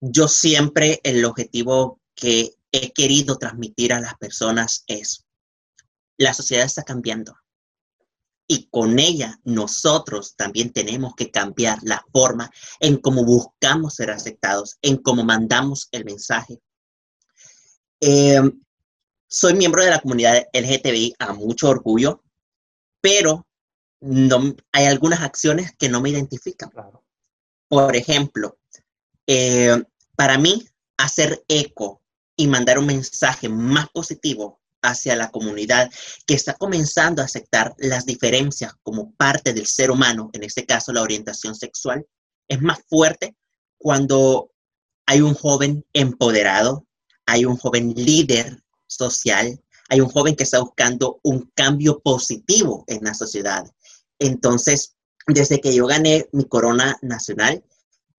Yo 0.00 0.28
siempre 0.28 1.00
el 1.04 1.24
objetivo 1.24 2.00
que 2.14 2.54
he 2.72 2.92
querido 2.92 3.36
transmitir 3.36 3.92
a 3.92 4.00
las 4.00 4.16
personas 4.16 4.84
es, 4.86 5.26
la 6.16 6.34
sociedad 6.34 6.66
está 6.66 6.82
cambiando 6.82 7.36
y 8.52 8.66
con 8.68 8.98
ella 8.98 9.38
nosotros 9.44 10.34
también 10.34 10.72
tenemos 10.72 11.14
que 11.14 11.30
cambiar 11.30 11.78
la 11.82 12.04
forma 12.12 12.50
en 12.80 12.96
cómo 12.96 13.24
buscamos 13.24 13.94
ser 13.94 14.10
aceptados, 14.10 14.76
en 14.82 14.96
cómo 14.96 15.22
mandamos 15.22 15.88
el 15.92 16.04
mensaje. 16.04 16.60
Em, 18.00 18.60
soy 19.28 19.54
miembro 19.54 19.84
de 19.84 19.90
la 19.90 20.00
comunidad 20.00 20.48
LGTBI 20.52 21.14
a 21.20 21.32
mucho 21.32 21.68
orgullo, 21.68 22.24
pero 23.00 23.46
no, 24.00 24.56
hay 24.72 24.86
algunas 24.86 25.20
acciones 25.20 25.70
que 25.78 25.88
no 25.88 26.00
me 26.00 26.10
identifican. 26.10 26.72
Por 27.68 27.94
ejemplo, 27.94 28.58
eh, 29.28 29.80
para 30.20 30.36
mí, 30.36 30.68
hacer 30.98 31.42
eco 31.48 32.02
y 32.36 32.46
mandar 32.46 32.78
un 32.78 32.84
mensaje 32.84 33.48
más 33.48 33.88
positivo 33.88 34.60
hacia 34.82 35.16
la 35.16 35.30
comunidad 35.30 35.90
que 36.26 36.34
está 36.34 36.52
comenzando 36.52 37.22
a 37.22 37.24
aceptar 37.24 37.74
las 37.78 38.04
diferencias 38.04 38.74
como 38.82 39.14
parte 39.14 39.54
del 39.54 39.64
ser 39.64 39.90
humano, 39.90 40.28
en 40.34 40.44
este 40.44 40.66
caso 40.66 40.92
la 40.92 41.00
orientación 41.00 41.54
sexual, 41.54 42.06
es 42.48 42.60
más 42.60 42.80
fuerte 42.86 43.34
cuando 43.78 44.52
hay 45.06 45.22
un 45.22 45.32
joven 45.32 45.86
empoderado, 45.94 46.86
hay 47.24 47.46
un 47.46 47.56
joven 47.56 47.94
líder 47.96 48.62
social, 48.86 49.58
hay 49.88 50.02
un 50.02 50.10
joven 50.10 50.36
que 50.36 50.44
está 50.44 50.60
buscando 50.60 51.18
un 51.22 51.50
cambio 51.54 51.98
positivo 52.00 52.84
en 52.88 53.04
la 53.04 53.14
sociedad. 53.14 53.64
Entonces, 54.18 54.96
desde 55.26 55.62
que 55.62 55.74
yo 55.74 55.86
gané 55.86 56.28
mi 56.32 56.44
corona 56.44 56.98
nacional, 57.00 57.64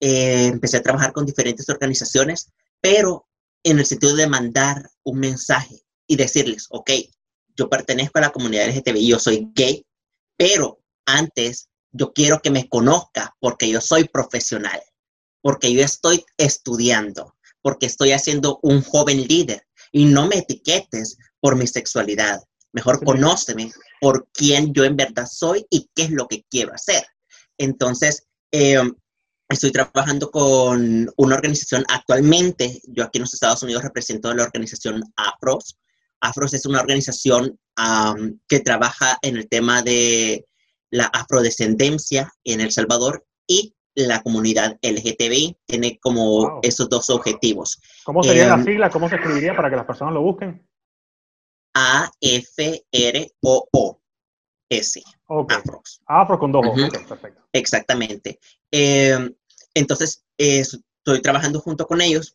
eh, 0.00 0.46
empecé 0.46 0.78
a 0.78 0.82
trabajar 0.82 1.12
con 1.12 1.26
diferentes 1.26 1.68
organizaciones, 1.68 2.50
pero 2.80 3.28
en 3.62 3.78
el 3.78 3.86
sentido 3.86 4.16
de 4.16 4.26
mandar 4.26 4.90
un 5.04 5.18
mensaje 5.18 5.84
y 6.06 6.16
decirles, 6.16 6.66
ok, 6.70 6.90
yo 7.56 7.68
pertenezco 7.68 8.18
a 8.18 8.22
la 8.22 8.30
comunidad 8.30 8.68
LGTBI, 8.68 9.06
yo 9.06 9.18
soy 9.18 9.48
gay, 9.54 9.84
pero 10.36 10.80
antes 11.06 11.68
yo 11.92 12.12
quiero 12.12 12.40
que 12.40 12.50
me 12.50 12.68
conozca 12.68 13.36
porque 13.40 13.68
yo 13.68 13.80
soy 13.80 14.04
profesional, 14.04 14.80
porque 15.42 15.72
yo 15.72 15.82
estoy 15.82 16.24
estudiando, 16.38 17.36
porque 17.62 17.86
estoy 17.86 18.12
haciendo 18.12 18.58
un 18.62 18.82
joven 18.82 19.26
líder 19.26 19.66
y 19.92 20.06
no 20.06 20.26
me 20.26 20.38
etiquetes 20.38 21.18
por 21.40 21.56
mi 21.56 21.66
sexualidad. 21.66 22.40
Mejor 22.72 23.04
conóceme 23.04 23.72
por 24.00 24.28
quién 24.32 24.72
yo 24.72 24.84
en 24.84 24.96
verdad 24.96 25.26
soy 25.30 25.66
y 25.70 25.90
qué 25.94 26.04
es 26.04 26.10
lo 26.10 26.28
que 26.28 26.44
quiero 26.48 26.72
hacer. 26.72 27.04
Entonces, 27.58 28.26
em, 28.52 28.94
estoy 29.50 29.72
trabajando 29.72 30.30
con 30.30 31.10
una 31.16 31.34
organización 31.34 31.84
actualmente. 31.88 32.80
Yo 32.88 33.04
aquí 33.04 33.18
en 33.18 33.22
los 33.22 33.34
Estados 33.34 33.62
Unidos 33.62 33.82
represento 33.82 34.32
la 34.32 34.44
organización 34.44 35.02
AFROS, 35.16 35.76
Afros 36.20 36.54
es 36.54 36.66
una 36.66 36.80
organización 36.80 37.58
que 38.46 38.60
trabaja 38.60 39.18
en 39.22 39.36
el 39.38 39.48
tema 39.48 39.82
de 39.82 40.46
la 40.90 41.06
afrodescendencia 41.06 42.30
en 42.44 42.60
El 42.60 42.70
Salvador 42.72 43.24
y 43.46 43.74
la 43.94 44.22
comunidad 44.22 44.78
LGTBI. 44.82 45.56
Tiene 45.66 45.98
como 45.98 46.60
esos 46.62 46.90
dos 46.90 47.08
objetivos. 47.10 47.80
¿Cómo 48.04 48.22
sería 48.22 48.48
la 48.48 48.54
em, 48.54 48.64
sigla? 48.64 48.90
¿Cómo 48.90 49.08
se 49.08 49.14
escribiría 49.16 49.56
para 49.56 49.70
que 49.70 49.76
las 49.76 49.86
personas 49.86 50.12
lo 50.12 50.20
busquen? 50.22 50.62
A-F-R-O-O-S. 51.74 52.12
Afros. 55.48 56.02
Afro 56.06 56.38
con 56.38 56.52
dos 56.52 56.66
O. 56.66 56.74
perfecto. 57.08 57.40
Exactamente. 57.52 58.38
Em, 58.70 59.34
entonces, 59.74 60.24
estoy 60.36 61.22
trabajando 61.22 61.60
junto 61.60 61.86
con 61.86 62.00
ellos 62.00 62.34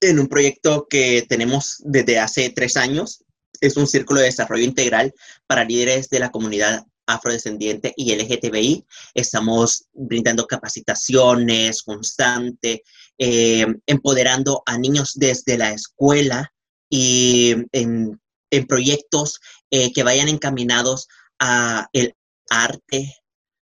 en 0.00 0.18
un 0.18 0.28
proyecto 0.28 0.86
que 0.88 1.26
tenemos 1.28 1.76
desde 1.80 2.18
hace 2.18 2.50
tres 2.50 2.76
años. 2.76 3.24
Es 3.60 3.76
un 3.76 3.86
círculo 3.86 4.20
de 4.20 4.26
desarrollo 4.26 4.64
integral 4.64 5.12
para 5.46 5.64
líderes 5.64 6.08
de 6.08 6.20
la 6.20 6.30
comunidad 6.30 6.86
afrodescendiente 7.06 7.92
y 7.96 8.14
LGTBI. 8.14 8.86
Estamos 9.14 9.86
brindando 9.92 10.46
capacitaciones 10.46 11.82
constantes, 11.82 12.80
eh, 13.18 13.66
empoderando 13.86 14.62
a 14.64 14.78
niños 14.78 15.12
desde 15.16 15.58
la 15.58 15.72
escuela 15.72 16.52
y 16.88 17.54
en, 17.72 18.18
proyectos 18.66 19.40
eh, 19.70 19.92
que 19.92 20.02
vayan 20.02 20.28
encaminados 20.28 21.06
a 21.38 21.88
el 21.92 22.14
arte, 22.48 23.14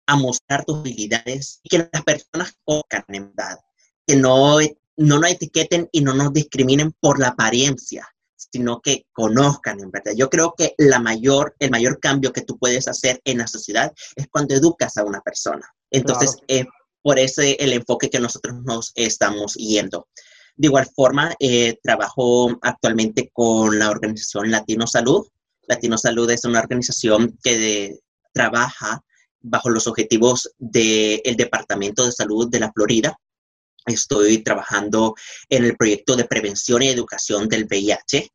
a 0.06 0.16
mostrar 0.16 0.64
tus 0.64 0.78
habilidades 0.78 1.60
y 1.62 1.68
que 1.68 1.88
las 1.92 2.02
personas 2.04 2.54
tocan 2.64 3.04
en 3.08 3.32
verdad, 3.34 3.58
que 4.06 4.16
no 4.16 4.58
no 4.98 5.18
nos 5.18 5.30
etiqueten 5.30 5.88
y 5.92 6.00
no 6.00 6.14
nos 6.14 6.32
discriminen 6.32 6.92
por 7.00 7.18
la 7.18 7.28
apariencia, 7.28 8.08
sino 8.34 8.80
que 8.80 9.06
conozcan 9.12 9.80
en 9.80 9.90
verdad. 9.90 10.12
Yo 10.16 10.30
creo 10.30 10.54
que 10.56 10.74
la 10.78 10.98
mayor, 10.98 11.54
el 11.58 11.70
mayor 11.70 12.00
cambio 12.00 12.32
que 12.32 12.42
tú 12.42 12.58
puedes 12.58 12.88
hacer 12.88 13.20
en 13.24 13.38
la 13.38 13.46
sociedad 13.46 13.92
es 14.14 14.26
cuando 14.28 14.54
educas 14.54 14.96
a 14.96 15.04
una 15.04 15.20
persona. 15.20 15.68
Entonces, 15.90 16.36
por 17.02 17.18
ese 17.18 17.52
el 17.60 17.72
enfoque 17.72 18.10
que 18.10 18.20
nosotros 18.20 18.56
nos 18.64 18.92
estamos 18.94 19.54
yendo. 19.54 20.08
De 20.56 20.68
igual 20.68 20.88
forma, 20.94 21.34
eh, 21.38 21.78
trabajo 21.82 22.58
actualmente 22.62 23.30
con 23.32 23.78
la 23.78 23.90
organización 23.90 24.50
Latino 24.50 24.86
Salud. 24.86 25.26
Latino 25.68 25.98
Salud 25.98 26.30
es 26.30 26.44
una 26.44 26.60
organización 26.60 27.38
que 27.42 27.98
trabaja 28.32 29.04
bajo 29.46 29.70
los 29.70 29.86
objetivos 29.86 30.50
del 30.58 31.36
Departamento 31.36 32.04
de 32.04 32.12
Salud 32.12 32.48
de 32.50 32.60
la 32.60 32.72
Florida. 32.72 33.18
Estoy 33.86 34.38
trabajando 34.38 35.14
en 35.48 35.64
el 35.64 35.76
proyecto 35.76 36.16
de 36.16 36.24
prevención 36.24 36.82
y 36.82 36.88
educación 36.88 37.48
del 37.48 37.66
VIH, 37.66 38.30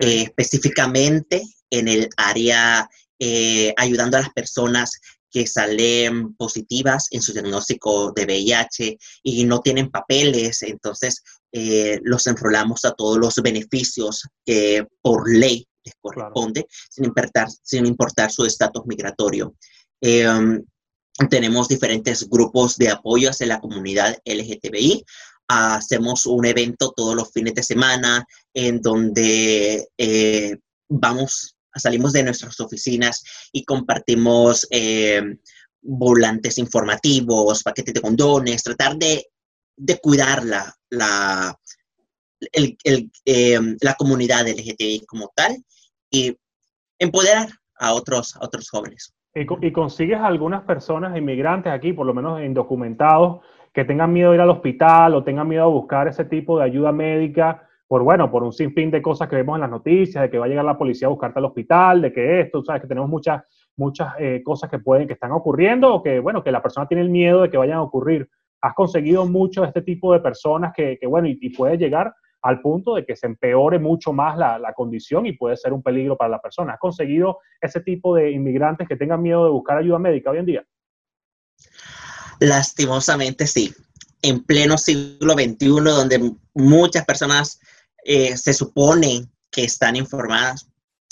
eh, 0.00 0.22
específicamente 0.22 1.42
en 1.70 1.88
el 1.88 2.08
área 2.16 2.88
eh, 3.18 3.74
ayudando 3.76 4.16
a 4.16 4.20
las 4.20 4.32
personas 4.32 4.98
que 5.30 5.46
salen 5.46 6.34
positivas 6.36 7.08
en 7.10 7.20
su 7.20 7.32
diagnóstico 7.32 8.12
de 8.12 8.24
VIH 8.24 8.98
y 9.24 9.44
no 9.44 9.60
tienen 9.60 9.90
papeles, 9.90 10.62
entonces 10.62 11.22
eh, 11.52 11.98
los 12.02 12.26
enrolamos 12.26 12.84
a 12.84 12.92
todos 12.92 13.18
los 13.18 13.34
beneficios 13.42 14.28
que 14.46 14.86
por 15.02 15.28
ley 15.28 15.66
les 15.84 15.94
corresponde, 16.00 16.66
sin, 16.88 17.04
importar, 17.04 17.48
sin 17.62 17.84
importar 17.84 18.30
su 18.30 18.44
estatus 18.44 18.86
migratorio. 18.86 19.54
Em, 20.06 20.62
tenemos 21.30 21.66
diferentes 21.66 22.28
grupos 22.28 22.76
de 22.76 22.90
apoyo 22.90 23.30
hacia 23.30 23.46
la 23.46 23.60
comunidad 23.60 24.18
LGTBI. 24.26 25.02
hacemos 25.48 26.26
un 26.26 26.44
evento 26.44 26.92
todos 26.94 27.14
los 27.14 27.30
fines 27.32 27.54
de 27.54 27.62
semana 27.62 28.26
en 28.54 28.80
donde 28.82 29.88
eh, 29.96 30.56
vamos, 30.88 31.56
salimos 31.74 32.12
de 32.12 32.22
nuestras 32.22 32.60
oficinas 32.60 33.22
y 33.52 33.64
compartimos 33.64 34.66
eh, 34.70 35.22
volantes 35.80 36.58
informativos, 36.58 37.62
paquetes 37.62 37.94
de 37.94 38.00
condones, 38.02 38.62
tratar 38.62 38.96
de, 38.96 39.26
de 39.76 39.98
cuidar 40.00 40.44
la, 40.44 40.74
la, 40.90 41.58
em, 42.52 43.76
la 43.80 43.94
comunidad 43.94 44.48
LGTBI 44.48 45.06
como 45.06 45.32
tal 45.34 45.64
y 46.10 46.36
empoderar 46.98 47.48
a 47.76 47.94
otros, 47.94 48.36
a 48.36 48.44
otros 48.44 48.68
jóvenes. 48.68 49.14
Y, 49.36 49.72
consigues 49.72 50.20
algunas 50.20 50.62
personas 50.62 51.16
inmigrantes 51.16 51.72
aquí, 51.72 51.92
por 51.92 52.06
lo 52.06 52.14
menos 52.14 52.40
indocumentados, 52.40 53.40
que 53.72 53.84
tengan 53.84 54.12
miedo 54.12 54.30
de 54.30 54.36
ir 54.36 54.40
al 54.40 54.50
hospital 54.50 55.12
o 55.14 55.24
tengan 55.24 55.48
miedo 55.48 55.64
a 55.64 55.66
buscar 55.66 56.06
ese 56.06 56.24
tipo 56.24 56.56
de 56.56 56.64
ayuda 56.64 56.92
médica 56.92 57.66
por, 57.88 58.04
bueno, 58.04 58.30
por 58.30 58.44
un 58.44 58.52
sinfín 58.52 58.92
de 58.92 59.02
cosas 59.02 59.28
que 59.28 59.34
vemos 59.34 59.56
en 59.56 59.62
las 59.62 59.70
noticias, 59.70 60.22
de 60.22 60.30
que 60.30 60.38
va 60.38 60.44
a 60.44 60.48
llegar 60.48 60.64
la 60.64 60.78
policía 60.78 61.08
a 61.08 61.10
buscarte 61.10 61.40
al 61.40 61.46
hospital, 61.46 62.02
de 62.02 62.12
que 62.12 62.42
esto, 62.42 62.62
sabes, 62.62 62.82
que 62.82 62.88
tenemos 62.88 63.10
muchas, 63.10 63.42
muchas 63.76 64.14
eh, 64.20 64.40
cosas 64.44 64.70
que 64.70 64.78
pueden, 64.78 65.08
que 65.08 65.14
están 65.14 65.32
ocurriendo 65.32 65.92
o 65.92 66.02
que, 66.02 66.20
bueno, 66.20 66.44
que 66.44 66.52
la 66.52 66.62
persona 66.62 66.86
tiene 66.86 67.02
el 67.02 67.10
miedo 67.10 67.42
de 67.42 67.50
que 67.50 67.56
vayan 67.56 67.78
a 67.78 67.82
ocurrir. 67.82 68.30
Has 68.60 68.74
conseguido 68.74 69.26
mucho 69.26 69.62
de 69.62 69.66
este 69.66 69.82
tipo 69.82 70.12
de 70.12 70.20
personas 70.20 70.72
que, 70.72 70.96
que 70.96 71.08
bueno, 71.08 71.26
y, 71.26 71.36
y 71.40 71.50
puede 71.50 71.76
llegar 71.76 72.14
al 72.44 72.60
punto 72.60 72.94
de 72.94 73.06
que 73.06 73.16
se 73.16 73.26
empeore 73.26 73.78
mucho 73.78 74.12
más 74.12 74.36
la, 74.36 74.74
condición 74.76 75.24
y 75.24 75.32
puede 75.32 75.56
ser 75.56 75.72
un 75.72 75.82
peligro 75.82 76.14
para 76.14 76.28
la 76.28 76.42
persona. 76.42 76.74
¿Has 76.74 76.78
conseguido 76.78 77.38
ese 77.58 77.80
tipo 77.80 78.14
de 78.14 78.32
inmigrantes 78.32 78.86
que 78.86 78.96
tengan 78.96 79.22
miedo 79.22 79.44
de 79.44 79.50
buscar 79.50 79.78
ayuda 79.78 79.98
médica 79.98 80.30
hoy 80.30 80.38
en 80.38 80.46
día? 80.46 80.66
Lastimosamente 82.40 83.46
sí. 83.46 83.72
En 84.20 84.44
pleno 84.44 84.76
siglo 84.76 85.32
XXI, 85.32 85.68
donde 85.68 86.32
muchas 86.52 87.06
personas 87.06 87.60
eh, 88.04 88.36
se 88.36 88.52
supone 88.52 89.26
que 89.50 89.64
están 89.64 89.96
informadas, 89.96 90.68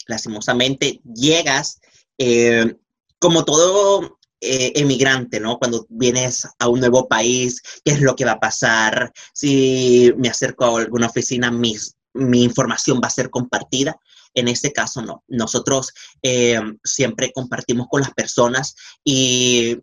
lastimosamente 0.09 1.01
llegas, 1.15 1.81
eh, 2.19 2.77
como 3.19 3.47
todo 3.47 4.19
eh, 4.45 4.73
emigrante, 4.75 5.39
¿no? 5.39 5.57
Cuando 5.59 5.87
vienes 5.89 6.49
a 6.59 6.69
un 6.69 6.81
nuevo 6.81 7.07
país, 7.07 7.63
¿qué 7.85 7.93
es 7.93 8.01
lo 8.01 8.17
que 8.17 8.25
va 8.25 8.33
a 8.33 8.41
pasar? 8.41 9.13
Si 9.33 10.13
me 10.17 10.29
acerco 10.29 10.65
a 10.65 10.81
alguna 10.81 11.07
oficina, 11.07 11.51
mi 11.51 12.43
información 12.43 13.01
va 13.01 13.07
a 13.07 13.11
ser 13.11 13.31
compartida. 13.31 13.97
En 14.35 14.49
este 14.49 14.73
caso, 14.73 15.01
no. 15.01 15.23
Nosotros 15.29 15.93
eh, 16.23 16.61
siempre 16.83 17.33
compartimos 17.33 17.87
con 17.89 18.01
las 18.01 18.13
personas 18.15 18.75
y 19.05 19.79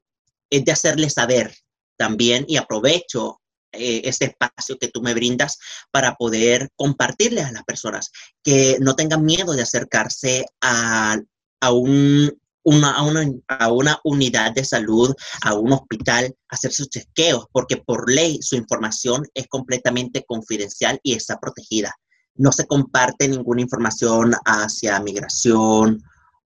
es 0.50 0.66
de 0.66 0.72
hacerles 0.74 1.14
saber 1.14 1.56
también 1.98 2.44
y 2.48 2.58
aprovecho 2.58 3.40
eh, 3.72 4.02
ese 4.04 4.26
espacio 4.26 4.78
que 4.78 4.90
tú 4.90 5.02
me 5.02 5.14
brindas 5.14 5.58
para 5.92 6.16
poder 6.16 6.70
compartirles 6.76 7.46
a 7.46 7.52
las 7.52 7.64
personas 7.64 8.12
que 8.44 8.78
no 8.82 8.96
tengan 8.96 9.24
miedo 9.24 9.54
de 9.54 9.62
acercarse 9.62 10.46
a, 10.60 11.18
a 11.62 11.72
un 11.72 12.38
una, 12.70 12.92
a, 12.92 13.04
una, 13.04 13.26
a 13.48 13.72
una 13.72 14.00
unidad 14.04 14.54
de 14.54 14.64
salud, 14.64 15.14
a 15.42 15.56
un 15.56 15.72
hospital, 15.72 16.36
hacer 16.50 16.72
sus 16.72 16.90
chequeos, 16.90 17.46
porque 17.52 17.78
por 17.78 18.12
ley 18.12 18.40
su 18.42 18.56
información 18.56 19.26
es 19.34 19.48
completamente 19.48 20.24
confidencial 20.28 21.00
y 21.04 21.14
está 21.14 21.40
protegida. 21.40 21.94
No 22.36 22.52
se 22.52 22.68
comparte 22.68 23.28
ninguna 23.28 23.62
información 23.62 24.34
hacia 24.46 25.00
migración, 25.00 26.02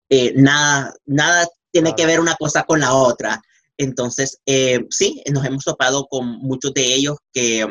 eh, 0.09 0.33
nada, 0.37 0.95
nada 1.07 1.49
tiene 1.71 1.95
que 1.95 2.07
ver 2.07 2.21
una 2.21 2.37
cosa 2.37 2.63
con 2.65 2.81
la 2.81 2.95
otra. 2.95 3.41
Entonces, 3.79 4.39
eh, 4.47 4.87
sí, 4.91 5.23
nos 5.33 5.45
hemos 5.45 5.65
topado 5.65 6.07
con 6.07 6.27
muchos 6.39 6.73
de 6.75 6.95
ellos 6.95 7.17
que 7.33 7.67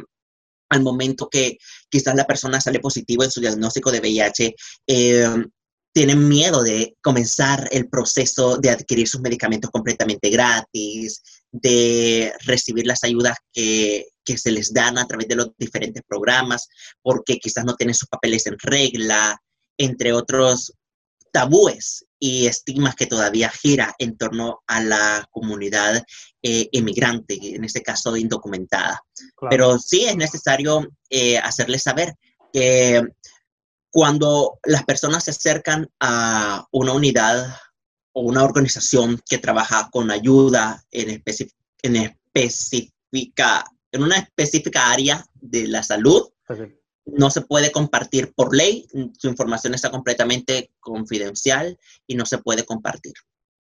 al 0.70 0.82
momento 0.82 1.30
que 1.30 1.58
quizás 1.90 2.16
la 2.16 2.26
persona 2.26 2.60
sale 2.60 2.80
positivo 2.80 3.24
en 3.24 3.32
su 3.32 3.42
diagnóstico 3.42 3.92
de 3.92 4.00
VIH, 4.00 4.56
eh, 4.88 5.46
tienen 5.94 6.28
miedo 6.28 6.64
de 6.64 6.96
comenzar 7.02 7.68
el 7.72 7.90
proceso 7.90 8.58
de 8.58 8.70
adquirir 8.70 9.08
sus 9.08 9.22
medicamentos 9.22 9.70
completamente 9.72 10.30
gratis, 10.30 11.22
de 11.52 12.34
recibir 12.46 12.88
las 12.88 13.04
ayudas 13.04 13.38
que, 13.52 14.08
se 14.34 14.52
les 14.52 14.72
dan 14.72 14.98
a 14.98 15.06
través 15.06 15.28
de 15.28 15.36
los 15.36 15.50
diferentes 15.58 16.02
programas, 16.08 16.70
porque 17.02 17.38
quizás 17.38 17.66
no 17.66 17.76
tienen 17.76 17.94
sus 17.94 18.08
papeles 18.08 18.48
en 18.48 18.58
regla, 18.60 19.38
entre 19.78 20.14
otros 20.14 20.72
tabúes 21.34 22.06
y 22.18 22.46
estigmas 22.46 22.96
que 22.96 23.08
todavía 23.08 23.50
gira 23.50 23.94
en 24.00 24.16
torno 24.16 24.62
a 24.68 24.82
la 24.82 25.28
comunidad 25.32 26.02
eh, 26.42 26.70
emigrante, 26.72 27.38
en 27.42 27.66
este 27.66 27.82
caso 27.82 28.16
indocumentada. 28.16 29.02
Pero 29.50 29.78
sí 29.78 30.06
es 30.06 30.16
necesario 30.16 30.88
eh, 31.10 31.38
hacerles 31.38 31.84
saber 31.84 32.14
que 32.54 33.02
cuando 33.92 34.60
las 34.64 34.84
personas 34.86 35.26
se 35.26 35.32
acercan 35.32 35.90
a 36.00 36.66
una 36.72 36.94
unidad 36.94 37.46
o 38.14 38.22
una 38.22 38.44
organización 38.44 39.20
que 39.30 39.38
trabaja 39.38 39.90
con 39.92 40.12
ayuda 40.12 40.82
en, 40.92 41.22
en 41.84 41.96
específica, 41.96 43.66
en 43.92 44.04
una 44.04 44.18
específica 44.18 44.92
área 44.92 45.24
de 45.36 45.68
la 45.68 45.84
salud, 45.84 46.30
no 47.06 47.30
se 47.30 47.42
puede 47.42 47.72
compartir 47.72 48.34
por 48.34 48.56
ley, 48.56 48.88
su 49.18 49.28
información 49.28 49.74
está 49.74 49.92
completamente 49.92 50.72
confidencial 50.80 51.78
y 52.08 52.16
no 52.16 52.26
se 52.26 52.38
puede 52.38 52.66
compartir. 52.66 53.14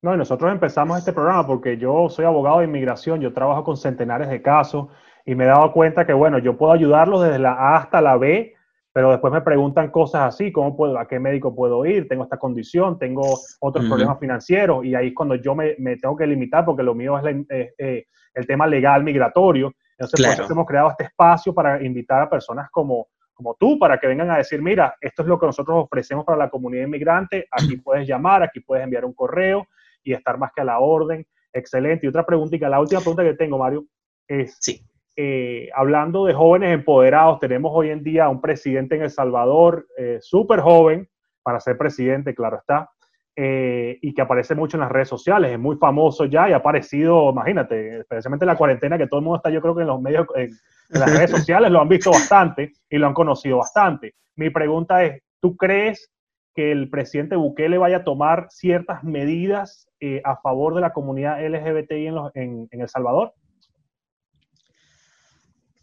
No, 0.02 0.14
y 0.14 0.18
nosotros 0.18 0.52
empezamos 0.52 1.00
este 1.00 1.14
programa 1.14 1.46
porque 1.46 1.78
yo 1.78 2.08
soy 2.10 2.26
abogado 2.26 2.60
de 2.60 2.66
inmigración, 2.66 3.20
yo 3.20 3.34
trabajo 3.34 3.64
con 3.64 3.78
centenares 3.78 4.30
de 4.30 4.42
casos 4.42 4.88
y 5.26 5.36
me 5.36 5.44
he 5.44 5.48
dado 5.48 5.74
cuenta 5.74 6.06
que, 6.06 6.14
bueno, 6.14 6.40
yo 6.40 6.58
puedo 6.58 6.72
ayudarlos 6.72 7.24
desde 7.24 7.40
la 7.40 7.54
A 7.54 7.78
hasta 7.78 8.02
la 8.02 8.16
B 8.18 8.56
pero 9.00 9.12
después 9.12 9.32
me 9.32 9.40
preguntan 9.40 9.92
cosas 9.92 10.24
así, 10.24 10.52
¿cómo 10.52 10.76
puedo, 10.76 11.00
a 11.00 11.08
qué 11.08 11.22
médico 11.22 11.56
puedo 11.56 11.86
ir? 11.86 12.06
Tengo 12.10 12.26
esta 12.26 12.36
condición, 12.36 13.00
tengo 13.00 13.22
otros 13.62 13.86
problemas 13.86 14.20
financieros 14.20 14.84
y 14.84 14.94
ahí 14.94 15.08
es 15.08 15.14
cuando 15.16 15.36
yo 15.36 15.56
me, 15.56 15.74
tengo 16.02 16.18
que 16.18 16.28
limitar 16.28 16.66
porque 16.66 16.84
lo 16.84 16.94
mío 16.94 17.18
es 17.18 17.46
eh, 17.78 18.08
el 18.34 18.46
tema 18.46 18.68
legal 18.68 19.02
migratorio. 19.06 19.74
Entonces, 19.98 20.36
por 20.36 20.44
eso 20.44 20.52
hemos 20.52 20.66
creado 20.68 20.90
este 20.90 21.06
espacio 21.06 21.54
para 21.54 21.82
invitar 21.82 22.24
a 22.24 22.30
personas 22.30 22.70
como, 22.72 23.08
como 23.34 23.56
tú, 23.58 23.80
para 23.80 23.98
que 23.98 24.08
vengan 24.08 24.32
a 24.32 24.38
decir, 24.40 24.62
mira, 24.62 24.94
esto 25.00 25.22
es 25.22 25.30
lo 25.30 25.40
que 25.40 25.46
nosotros 25.46 25.86
ofrecemos 25.86 26.26
para 26.26 26.38
la 26.38 26.50
comunidad 26.50 26.84
inmigrante, 26.84 27.48
aquí 27.52 27.78
puedes 27.78 28.06
llamar, 28.06 28.44
aquí 28.44 28.60
puedes 28.60 28.84
enviar 28.84 29.06
un 29.06 29.14
correo 29.14 29.66
y 30.04 30.12
estar 30.12 30.38
más 30.38 30.52
que 30.54 30.60
a 30.60 30.66
la 30.66 30.80
orden. 30.80 31.26
Excelente. 31.54 32.06
Y 32.06 32.10
otra 32.10 32.26
preguntita, 32.26 32.68
la 32.68 32.82
última 32.82 33.00
pregunta 33.00 33.24
que 33.24 33.36
tengo, 33.36 33.58
Mario, 33.58 33.86
es, 34.28 34.58
sí. 34.60 34.82
Eh, 35.22 35.70
hablando 35.76 36.26
de 36.26 36.34
jóvenes 36.34 36.74
empoderados, 36.74 37.42
tenemos 37.42 37.74
hoy 37.76 37.90
en 37.90 38.06
día 38.06 38.30
un 38.30 38.40
presidente 38.40 38.96
en 38.96 39.02
El 39.02 39.10
Salvador 39.10 39.86
eh, 39.98 40.20
súper 40.22 40.62
joven 40.62 41.10
para 41.44 41.60
ser 41.60 41.78
presidente, 41.78 42.34
claro 42.34 42.56
está, 42.56 42.90
eh, 43.36 44.00
y 44.02 44.14
que 44.14 44.22
aparece 44.22 44.56
mucho 44.56 44.78
en 44.78 44.82
las 44.82 44.92
redes 44.94 45.10
sociales, 45.10 45.52
es 45.52 45.60
muy 45.60 45.76
famoso 45.76 46.24
ya 46.24 46.48
y 46.48 46.54
ha 46.54 46.56
aparecido, 46.56 47.32
imagínate, 47.32 48.00
especialmente 48.00 48.46
en 48.46 48.48
la 48.48 48.56
cuarentena, 48.56 48.98
que 48.98 49.08
todo 49.08 49.20
el 49.20 49.26
mundo 49.26 49.36
está, 49.36 49.50
yo 49.50 49.62
creo 49.62 49.76
que 49.76 49.82
en 49.82 49.88
los 49.88 50.02
medios, 50.02 50.26
en, 50.36 50.52
las 50.88 51.14
redes 51.14 51.32
sociales 51.32 51.70
lo 51.70 51.82
han 51.82 51.90
visto 51.90 52.12
bastante 52.12 52.72
y 52.90 52.98
lo 52.98 53.08
han 53.08 53.14
conocido 53.14 53.58
bastante. 53.58 54.16
Mi 54.38 54.50
pregunta 54.52 55.04
es, 55.04 55.22
¿tú 55.42 55.58
crees 55.58 56.10
que 56.56 56.72
el 56.72 56.90
presidente 56.90 57.36
Bukele 57.36 57.78
vaya 57.78 57.98
a 57.98 58.04
tomar 58.06 58.48
ciertas 58.52 59.04
medidas 59.04 59.86
a 60.24 60.38
favor 60.38 60.76
de 60.76 60.82
la 60.82 60.94
comunidad 60.94 61.46
LGBTI 61.46 62.08
en 62.36 62.70
El 62.72 62.88
Salvador? 62.88 63.34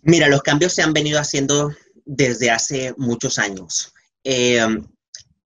Mira, 0.08 0.28
los 0.28 0.42
cambios 0.42 0.72
se 0.72 0.82
han 0.82 0.92
venido 0.92 1.18
haciendo 1.18 1.74
desde 2.04 2.52
hace 2.52 2.94
muchos 2.96 3.40
años. 3.40 3.92
Eh, 4.22 4.64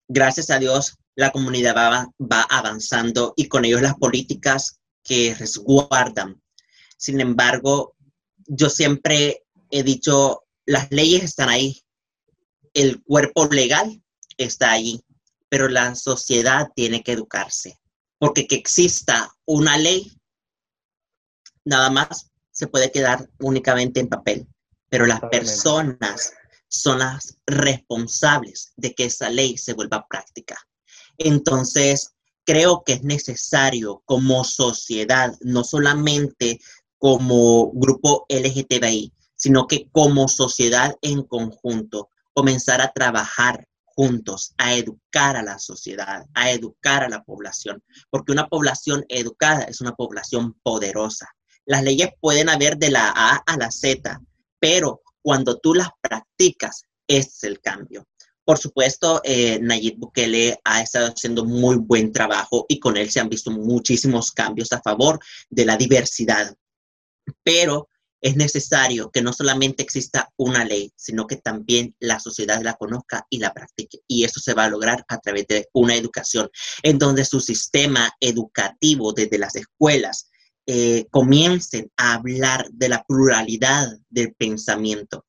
gracias 0.09 0.49
a 0.49 0.59
Dios, 0.59 0.97
la 1.15 1.31
comunidad 1.31 1.73
va, 1.77 2.11
va, 2.19 2.41
avanzando 2.41 3.33
y 3.37 3.47
con 3.47 3.63
ellos 3.63 3.81
las 3.81 3.95
políticas 3.95 4.81
que 5.01 5.33
resguardan. 5.33 6.41
Sin 6.97 7.21
embargo, 7.21 7.95
yo 8.47 8.69
siempre 8.69 9.45
he 9.71 9.81
dicho, 9.81 10.43
las 10.65 10.91
leyes 10.91 11.23
están 11.23 11.47
ahí, 11.47 11.81
el 12.73 13.01
cuerpo 13.03 13.45
legal 13.45 14.03
está 14.35 14.71
ahí, 14.71 14.99
pero 15.47 15.69
la 15.69 15.95
sociedad 15.95 16.67
tiene 16.75 17.01
que 17.01 17.13
educarse, 17.13 17.79
porque 18.17 18.45
que 18.45 18.57
exista 18.57 19.33
una 19.45 19.77
ley 19.77 20.11
nada 21.63 21.89
más 21.89 22.28
se 22.59 22.67
puede 22.67 22.91
quedar 22.91 23.29
únicamente 23.39 24.01
en 24.01 24.09
papel, 24.09 24.45
pero 24.89 25.05
las 25.05 25.21
personas 25.21 26.33
son 26.67 26.99
las 26.99 27.37
responsables 27.47 28.73
de 28.75 28.93
que 28.93 29.05
esa 29.05 29.29
ley 29.29 29.57
se 29.57 29.71
vuelva 29.71 30.05
práctica. 30.09 30.57
Entonces, 31.17 32.15
creo 32.45 32.83
que 32.85 32.93
es 32.93 33.03
necesario 33.03 34.03
como 34.03 34.43
sociedad, 34.43 35.33
no 35.39 35.63
solamente 35.63 36.59
como 36.97 37.71
grupo 37.71 38.25
LGTBI, 38.27 39.13
sino 39.37 39.65
que 39.65 39.87
como 39.93 40.27
sociedad 40.27 40.97
en 41.01 41.23
conjunto, 41.23 42.09
comenzar 42.33 42.81
a 42.81 42.91
trabajar 42.91 43.69
juntos, 43.85 44.53
a 44.57 44.73
educar 44.73 45.37
a 45.37 45.43
la 45.43 45.59
sociedad, 45.59 46.25
a 46.33 46.51
educar 46.51 47.05
a 47.05 47.09
la 47.09 47.23
población, 47.23 47.81
porque 48.09 48.33
una 48.33 48.49
población 48.49 49.05
educada 49.07 49.63
es 49.63 49.79
una 49.79 49.95
población 49.95 50.59
poderosa. 50.61 51.29
Las 51.69 51.83
leyes 51.83 52.09
pueden 52.19 52.49
haber 52.49 52.79
de 52.79 52.89
la 52.89 53.13
A 53.15 53.43
a 53.45 53.55
la 53.55 53.69
Z, 53.69 54.19
pero 54.59 55.03
cuando 55.21 55.59
tú 55.59 55.75
las 55.75 55.89
practicas, 56.01 56.81
es 57.07 57.43
el 57.43 57.59
cambio. 57.59 58.07
Por 58.43 58.57
supuesto, 58.57 59.21
eh, 59.23 59.59
Nayib 59.61 59.99
Bukele 59.99 60.59
ha 60.63 60.81
estado 60.81 61.09
haciendo 61.09 61.45
muy 61.45 61.75
buen 61.75 62.11
trabajo 62.11 62.65
y 62.67 62.79
con 62.79 62.97
él 62.97 63.11
se 63.11 63.19
han 63.19 63.29
visto 63.29 63.51
muchísimos 63.51 64.31
cambios 64.31 64.73
a 64.73 64.81
favor 64.81 65.19
de 65.51 65.65
la 65.65 65.77
diversidad. 65.77 66.55
Pero 67.43 67.87
es 68.19 68.35
necesario 68.35 69.11
que 69.11 69.21
no 69.21 69.31
solamente 69.31 69.83
exista 69.83 70.27
una 70.37 70.65
ley, 70.65 70.91
sino 70.95 71.27
que 71.27 71.35
también 71.35 71.95
la 71.99 72.19
sociedad 72.19 72.63
la 72.63 72.73
conozca 72.73 73.27
y 73.29 73.37
la 73.37 73.53
practique. 73.53 73.99
Y 74.07 74.23
eso 74.23 74.39
se 74.39 74.55
va 74.55 74.63
a 74.63 74.69
lograr 74.69 75.05
a 75.07 75.19
través 75.19 75.45
de 75.45 75.67
una 75.73 75.95
educación 75.95 76.49
en 76.81 76.97
donde 76.97 77.25
su 77.25 77.39
sistema 77.39 78.11
educativo 78.19 79.13
desde 79.13 79.37
las 79.37 79.55
escuelas 79.55 80.28
eh, 80.71 81.07
comiencen 81.09 81.91
a 81.97 82.13
hablar 82.13 82.69
de 82.69 82.89
la 82.89 83.03
pluralidad 83.03 83.87
del 84.07 84.35
pensamiento. 84.35 85.25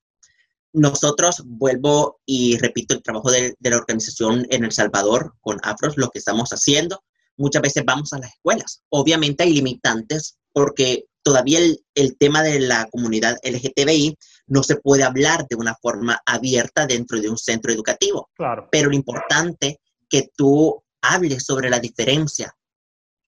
Nosotros, 0.74 1.42
vuelvo 1.46 2.20
y 2.26 2.58
repito 2.58 2.92
el 2.92 3.02
trabajo 3.02 3.30
de, 3.30 3.56
la 3.58 3.78
organización 3.78 4.46
en 4.50 4.64
El 4.64 4.72
Salvador 4.72 5.32
con 5.40 5.58
Afros, 5.62 5.96
lo 5.96 6.10
que 6.10 6.18
estamos 6.18 6.50
haciendo. 6.50 7.02
Muchas 7.38 7.62
veces 7.62 7.86
vamos 7.86 8.12
a 8.12 8.18
las 8.18 8.34
escuelas. 8.34 8.82
Obviamente 8.90 9.44
hay 9.44 9.54
limitantes 9.54 10.36
porque 10.52 11.06
todavía 11.22 11.60
el, 11.94 12.16
tema 12.18 12.42
de 12.42 12.60
la 12.60 12.86
comunidad 12.90 13.38
LGTBI 13.42 14.18
no 14.46 14.62
se 14.62 14.76
puede 14.76 15.04
hablar 15.04 15.46
de 15.48 15.56
una 15.56 15.74
forma 15.80 16.20
abierta 16.26 16.86
dentro 16.86 17.18
de 17.18 17.30
un 17.30 17.38
centro 17.38 17.72
educativo. 17.72 18.28
Claro. 18.34 18.68
Pero 18.70 18.90
lo 18.90 18.94
importante 18.94 19.80
que 20.06 20.28
tú 20.36 20.84
hables 21.00 21.44
sobre 21.44 21.70
la 21.70 21.80
diferencia, 21.80 22.54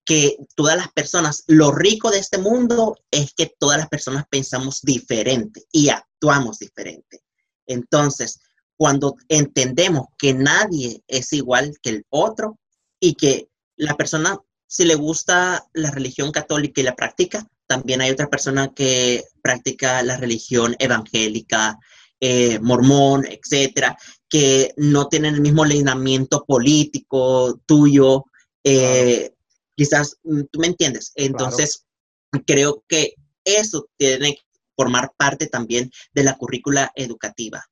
que 0.05 0.37
todas 0.57 0.77
las 0.77 0.93
personas, 0.93 1.45
lo 1.47 1.71
rico 1.71 2.11
de 2.11 2.19
este 2.19 2.39
mundo 2.39 2.97
es 3.11 3.35
que 3.35 3.53
todas 3.59 3.79
las 3.79 3.89
personas 3.89 4.25
pensamos 4.29 4.81
diferente 4.83 5.65
y 5.71 5.91
actuamos 5.91 6.59
diferente. 6.59 7.23
Entonces, 7.67 8.41
cuando 8.77 9.15
entendemos 9.29 10.07
que 10.19 10.35
nadie 10.35 11.03
es 11.07 11.33
igual 11.33 11.77
que 11.83 11.91
el 11.91 12.07
otro 12.09 12.59
y 12.99 13.15
que 13.15 13.49
la 13.77 13.97
persona, 13.97 14.39
si 14.67 14.85
le 14.85 14.97
gusta 14.97 15.65
la 15.73 15.91
religión 15.91 16.33
católica 16.33 16.81
y 16.81 16.85
la 16.85 16.97
practica, 16.97 17.47
también 17.67 18.01
hay 18.01 18.11
otra 18.11 18.29
persona 18.29 18.73
que 18.75 19.25
practica 19.41 20.03
la 20.03 20.17
religión 20.17 20.75
evangélica, 20.79 21.79
eh, 22.21 22.59
mormón, 22.61 23.25
etcétera, 23.27 23.97
que 24.29 24.73
no 24.77 25.09
tienen 25.09 25.35
el 25.35 25.41
mismo 25.41 25.65
alineamiento 25.65 26.45
político 26.45 27.61
tuyo. 27.67 28.25
Eh, 28.65 29.33
quizás 29.83 30.17
mm, 30.23 30.43
tú 30.51 30.61
me 30.61 30.69
entiendes. 30.69 31.13
Entonces, 31.17 31.85
creo 32.47 32.85
que 32.89 33.15
eso 33.45 33.89
tiene 33.97 34.35
que 34.35 34.43
formar 34.77 35.13
parte 35.17 35.49
también 35.49 35.91
de 36.15 36.23
la 36.23 36.37
currícula 36.37 36.93
educativa. 36.95 37.65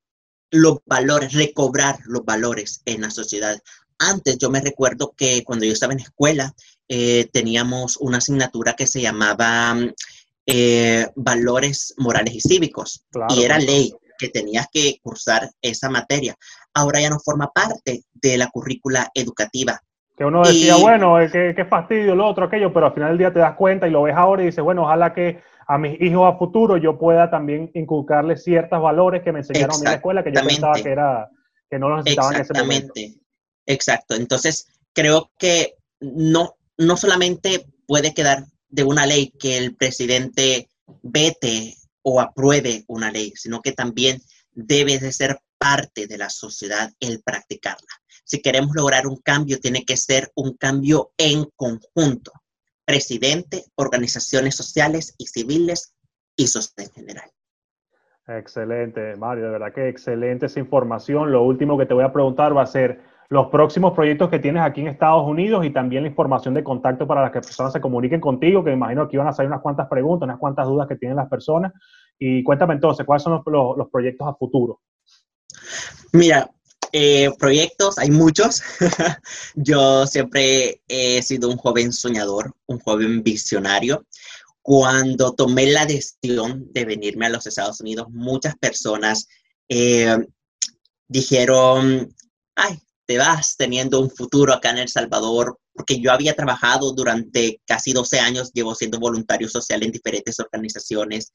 Los 0.50 0.78
valores, 0.84 1.32
recobrar 1.32 2.00
los 2.06 2.24
valores 2.24 2.82
en 2.84 3.02
la 3.02 3.10
sociedad. 3.10 3.56
Antes 3.98 4.38
yo 4.38 4.50
me 4.50 4.60
recuerdo 4.60 5.14
que 5.16 5.44
cuando 5.44 5.64
yo 5.64 5.72
estaba 5.72 5.92
en 5.92 6.00
escuela, 6.00 6.52
eh, 6.88 7.28
teníamos 7.32 7.96
una 7.98 8.18
asignatura 8.18 8.74
que 8.74 8.88
se 8.88 9.00
llamaba 9.00 9.76
eh, 10.46 11.06
Valores 11.14 11.94
Morales 11.96 12.34
y 12.34 12.40
Cívicos. 12.40 13.04
y 13.28 13.44
era 13.44 13.58
ley 13.58 13.94
que 14.18 14.28
tenías 14.28 14.66
que 14.72 14.98
cursar 15.00 15.50
esa 15.62 15.88
materia. 15.88 16.36
Ahora 16.74 17.00
ya 17.00 17.08
no 17.08 17.20
forma 17.20 17.52
parte 17.52 18.04
de 18.12 18.36
la 18.36 18.48
currícula 18.48 19.10
educativa. 19.14 19.80
Que 20.20 20.26
uno 20.26 20.42
decía, 20.42 20.76
bueno, 20.76 21.18
eh, 21.18 21.54
qué, 21.56 21.64
fastidio, 21.64 22.14
lo 22.14 22.28
otro, 22.28 22.44
aquello, 22.44 22.74
pero 22.74 22.84
al 22.84 22.92
final 22.92 23.08
del 23.08 23.16
día 23.16 23.32
te 23.32 23.38
das 23.38 23.56
cuenta 23.56 23.88
y 23.88 23.90
lo 23.90 24.02
ves 24.02 24.14
ahora 24.14 24.42
y 24.42 24.44
dices, 24.44 24.62
bueno, 24.62 24.82
ojalá 24.82 25.14
que 25.14 25.40
a 25.66 25.78
mis 25.78 25.98
hijos 25.98 26.30
a 26.30 26.36
futuro 26.36 26.76
yo 26.76 26.98
pueda 26.98 27.30
también 27.30 27.70
inculcarles 27.72 28.44
ciertos 28.44 28.82
valores 28.82 29.22
que 29.22 29.32
me 29.32 29.38
enseñaron 29.38 29.78
en 29.78 29.84
la 29.84 29.94
escuela 29.94 30.22
que 30.22 30.30
yo 30.30 30.42
pensaba 30.46 30.74
que, 30.74 30.90
era, 30.90 31.30
que 31.70 31.78
no 31.78 31.88
los 31.88 32.04
necesitaban 32.04 32.34
en 32.34 32.40
ese 32.42 32.52
momento. 32.52 32.92
Exacto. 33.64 34.14
Entonces, 34.14 34.66
creo 34.92 35.30
que 35.38 35.76
no, 36.00 36.54
no 36.76 36.98
solamente 36.98 37.64
puede 37.86 38.12
quedar 38.12 38.44
de 38.68 38.84
una 38.84 39.06
ley 39.06 39.32
que 39.40 39.56
el 39.56 39.74
presidente 39.74 40.68
vete 41.00 41.76
o 42.02 42.20
apruebe 42.20 42.84
una 42.88 43.10
ley, 43.10 43.32
sino 43.36 43.62
que 43.62 43.72
también 43.72 44.20
debe 44.52 44.98
de 44.98 45.12
ser 45.12 45.40
parte 45.56 46.06
de 46.06 46.18
la 46.18 46.28
sociedad 46.28 46.90
el 47.00 47.22
practicarla. 47.22 47.88
Si 48.24 48.40
queremos 48.40 48.74
lograr 48.74 49.06
un 49.06 49.16
cambio, 49.16 49.58
tiene 49.60 49.84
que 49.84 49.96
ser 49.96 50.30
un 50.34 50.56
cambio 50.56 51.12
en 51.16 51.44
conjunto. 51.56 52.32
Presidente, 52.84 53.64
organizaciones 53.76 54.56
sociales 54.56 55.14
y 55.18 55.26
civiles 55.26 55.94
y 56.36 56.46
sociedad 56.46 56.88
en 56.88 56.94
general. 56.94 57.30
Excelente, 58.26 59.16
Mario, 59.16 59.46
de 59.46 59.50
verdad 59.50 59.72
que 59.72 59.88
excelente 59.88 60.46
esa 60.46 60.60
información. 60.60 61.32
Lo 61.32 61.42
último 61.42 61.76
que 61.76 61.86
te 61.86 61.94
voy 61.94 62.04
a 62.04 62.12
preguntar 62.12 62.56
va 62.56 62.62
a 62.62 62.66
ser, 62.66 63.00
los 63.30 63.46
próximos 63.46 63.92
proyectos 63.92 64.28
que 64.28 64.40
tienes 64.40 64.60
aquí 64.60 64.80
en 64.80 64.88
Estados 64.88 65.24
Unidos 65.26 65.64
y 65.64 65.70
también 65.70 66.02
la 66.02 66.08
información 66.08 66.52
de 66.52 66.64
contacto 66.64 67.06
para 67.06 67.22
las 67.22 67.30
que 67.30 67.40
personas 67.40 67.72
se 67.72 67.80
comuniquen 67.80 68.20
contigo, 68.20 68.64
que 68.64 68.72
imagino 68.72 69.08
que 69.08 69.16
iban 69.16 69.28
a 69.28 69.32
salir 69.32 69.48
unas 69.48 69.62
cuantas 69.62 69.86
preguntas, 69.88 70.26
unas 70.26 70.38
cuantas 70.38 70.66
dudas 70.66 70.88
que 70.88 70.96
tienen 70.96 71.16
las 71.16 71.28
personas. 71.28 71.72
Y 72.18 72.42
cuéntame 72.42 72.74
entonces, 72.74 73.06
¿cuáles 73.06 73.22
son 73.22 73.40
los, 73.46 73.88
proyectos 73.88 74.26
a 74.26 74.34
futuro? 74.34 74.80
Mira, 76.12 76.50
eh, 76.92 77.30
proyectos, 77.38 77.98
hay 77.98 78.10
muchos. 78.10 78.62
Yo 79.54 80.06
siempre 80.06 80.82
he 80.88 81.22
sido 81.22 81.48
un 81.48 81.56
joven 81.56 81.92
soñador, 81.92 82.54
un 82.66 82.78
joven 82.80 83.22
visionario. 83.22 84.06
Cuando 84.62 85.32
tomé 85.32 85.66
la 85.66 85.86
decisión 85.86 86.68
de 86.72 86.84
venirme 86.84 87.26
a 87.26 87.30
los 87.30 87.46
Estados 87.46 87.80
Unidos, 87.80 88.08
muchas 88.10 88.56
personas 88.56 89.26
eh, 89.68 90.18
dijeron, 91.08 92.14
ay, 92.56 92.78
te 93.06 93.18
vas 93.18 93.56
teniendo 93.56 94.00
un 94.00 94.10
futuro 94.10 94.52
acá 94.52 94.70
en 94.70 94.78
El 94.78 94.88
Salvador, 94.88 95.58
porque 95.72 96.00
yo 96.00 96.12
había 96.12 96.34
trabajado 96.34 96.92
durante 96.92 97.60
casi 97.66 97.92
12 97.92 98.20
años, 98.20 98.52
llevo 98.52 98.74
siendo 98.74 99.00
voluntario 99.00 99.48
social 99.48 99.82
en 99.82 99.90
diferentes 99.90 100.38
organizaciones. 100.38 101.32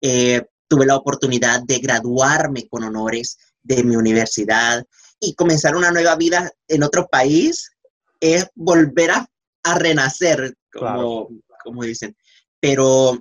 Eh, 0.00 0.42
tuve 0.68 0.86
la 0.86 0.96
oportunidad 0.96 1.62
de 1.62 1.78
graduarme 1.78 2.68
con 2.68 2.84
honores 2.84 3.38
de 3.66 3.82
mi 3.84 3.96
universidad 3.96 4.84
y 5.20 5.34
comenzar 5.34 5.76
una 5.76 5.90
nueva 5.90 6.16
vida 6.16 6.50
en 6.68 6.82
otro 6.82 7.08
país 7.08 7.70
es 8.20 8.46
volver 8.54 9.10
a, 9.10 9.28
renacer, 9.78 10.56
como, 10.72 11.28
como 11.64 11.82
dicen. 11.82 12.16
Pero 12.60 13.18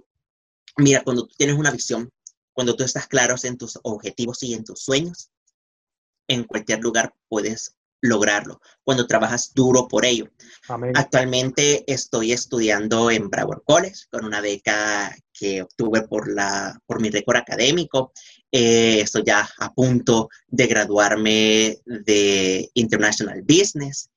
mira, 0.77 1.03
cuando 1.03 1.25
tú 1.25 1.33
tienes 1.35 1.57
una 1.57 1.71
visión, 1.71 2.09
cuando 2.53 2.75
tú 2.75 2.83
estás 2.83 3.07
claro 3.07 3.35
en 3.43 3.57
tus 3.57 3.79
objetivos 3.83 4.43
y 4.43 4.53
en 4.53 4.63
tus 4.63 4.81
sueños, 4.81 5.31
en 6.27 6.43
cualquier 6.43 6.79
lugar 6.79 7.13
puedes 7.27 7.75
lograrlo, 8.01 8.61
cuando 8.83 9.07
trabajas 9.07 9.53
duro 9.53 9.87
por 9.87 10.05
ello. 10.05 10.29
Actualmente 10.93 11.83
estoy 11.91 12.31
estudiando 12.31 13.09
en 13.09 13.29
Broward 13.29 13.63
College 13.65 14.05
con 14.11 14.25
una 14.25 14.41
beca 14.41 15.15
que 15.33 15.63
obtuve 15.63 16.03
por, 16.03 16.31
la, 16.31 16.79
por 16.85 17.01
mi 17.01 17.09
récord 17.09 17.37
académico. 17.37 18.13
Eh, 18.57 19.01
estoy 19.01 19.23
ya 19.25 19.49
a 19.59 19.73
punto 19.73 20.29
de 20.47 20.67
graduarme 20.67 21.77
de 21.83 22.69
International 22.73 23.41
Business. 23.41 24.09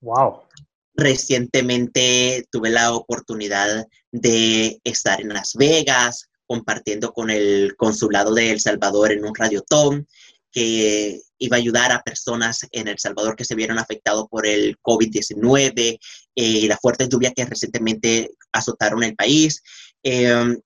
wow. 0.00 0.42
Eh, 0.44 0.62
recientemente 0.94 2.46
tuve 2.52 2.70
la 2.70 2.94
oportunidad 2.94 3.88
de 4.12 4.80
estar 4.84 5.20
en 5.20 5.30
Las 5.30 5.54
Vegas 5.54 6.28
compartiendo 6.46 7.12
con 7.12 7.30
el 7.30 7.74
consulado 7.76 8.32
de 8.34 8.52
El 8.52 8.60
Salvador 8.60 9.10
en 9.10 9.24
un 9.24 9.34
radiotón 9.34 10.06
que 10.52 11.20
iba 11.38 11.56
a 11.56 11.60
ayudar 11.60 11.90
a 11.90 12.02
personas 12.02 12.68
en 12.70 12.86
El 12.86 13.00
Salvador 13.00 13.34
que 13.34 13.44
se 13.44 13.56
vieron 13.56 13.80
afectados 13.80 14.26
por 14.30 14.46
el 14.46 14.78
COVID-19 14.78 15.72
eh, 15.76 15.98
y 16.36 16.68
las 16.68 16.78
fuertes 16.78 17.08
lluvias 17.08 17.32
que 17.34 17.46
recientemente 17.46 18.30
azotaron 18.52 19.02
el 19.02 19.16
país. 19.16 19.60
Em, 20.04 20.56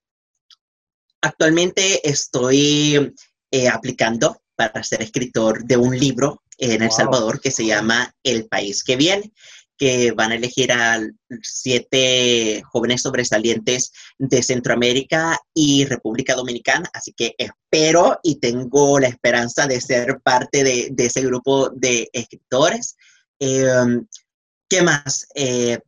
actualmente 1.23 2.07
estoy 2.09 3.15
eh, 3.51 3.69
aplicando 3.69 4.43
para 4.57 4.83
ser 4.83 5.03
escritor 5.03 5.65
de 5.65 5.77
un 5.77 5.99
libro 5.99 6.43
en 6.59 6.83
El 6.83 6.91
Salvador 6.91 7.41
que 7.41 7.51
se 7.51 7.65
llama 7.65 8.15
El 8.23 8.47
País 8.47 8.85
que 8.85 8.97
Viene. 8.97 9.33
que 9.79 10.13
van 10.13 10.31
a 10.31 10.37
elegir 10.37 10.71
a 10.71 11.01
siete 11.43 12.63
jóvenes 12.71 13.03
sobresalientes 13.03 13.91
de 14.17 14.41
Centroamérica 14.41 15.37
y 15.53 15.87
República 15.87 16.37
Dominicana, 16.37 16.89
así 16.93 17.13
que 17.13 17.35
espero 17.37 18.21
y 18.23 18.37
tengo 18.37 19.01
la 19.01 19.09
esperanza 19.09 19.67
de 19.67 19.81
ser 19.81 20.21
parte 20.23 20.63
de, 20.63 20.95
ese 20.99 21.23
grupo 21.23 21.71
de 21.71 22.09
escritores. 22.13 22.97
Em, 23.41 24.07
¿Qué 24.69 24.83
más? 24.83 25.27
Eh, 25.35 25.81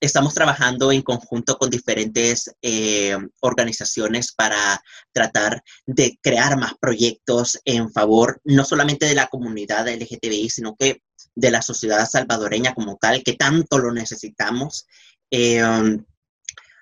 estamos 0.00 0.34
trabajando 0.34 0.90
en 0.92 1.02
conjunto 1.02 1.58
con 1.58 1.70
diferentes 1.70 2.50
eh, 2.62 3.16
organizaciones 3.40 4.32
para 4.32 4.82
tratar 5.12 5.62
de 5.86 6.18
crear 6.22 6.58
más 6.58 6.72
proyectos 6.80 7.60
en 7.64 7.92
favor 7.92 8.40
no 8.44 8.64
solamente 8.64 9.06
de 9.06 9.14
la 9.14 9.26
comunidad 9.26 9.88
LGTBI, 9.88 10.48
sino 10.48 10.74
que 10.74 11.02
de 11.34 11.50
la 11.50 11.62
sociedad 11.62 12.08
salvadoreña 12.08 12.74
como 12.74 12.96
tal, 12.96 13.22
que 13.22 13.34
tanto 13.34 13.78
lo 13.78 13.92
necesitamos. 13.92 14.86
Eh, 15.30 15.62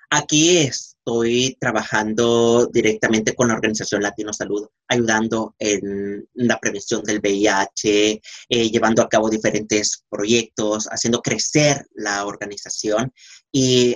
aquí 0.09 0.57
estoy 0.57 1.57
trabajando 1.59 2.67
directamente 2.67 3.35
con 3.35 3.47
la 3.47 3.55
organización 3.55 4.01
Latino 4.01 4.33
Salud, 4.33 4.67
ayudando 4.87 5.55
en 5.59 6.27
la 6.33 6.59
prevención 6.59 7.03
del 7.03 7.19
VIH, 7.19 8.21
eh, 8.49 8.69
llevando 8.69 9.01
a 9.01 9.09
cabo 9.09 9.29
diferentes 9.29 10.03
proyectos, 10.09 10.87
haciendo 10.91 11.21
crecer 11.21 11.85
la 11.95 12.25
organización 12.25 13.13
y 13.51 13.95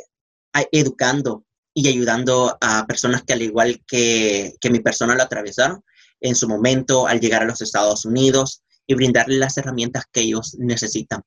educando 0.71 1.45
y 1.73 1.87
ayudando 1.87 2.55
a 2.61 2.85
personas 2.85 3.23
que 3.23 3.33
al 3.33 3.41
igual 3.41 3.83
que, 3.87 4.53
que 4.61 4.69
mi 4.69 4.79
persona 4.79 5.15
lo 5.15 5.23
atravesaron 5.23 5.83
en 6.21 6.35
su 6.35 6.47
momento 6.47 7.07
al 7.07 7.19
llegar 7.19 7.41
a 7.41 7.47
los 7.47 7.61
Estados 7.61 8.05
Unidos, 8.05 8.63
y 8.87 8.95
brindarles 8.95 9.39
las 9.39 9.57
herramientas 9.57 10.05
que 10.11 10.21
ellos 10.21 10.55
necesitan. 10.59 11.21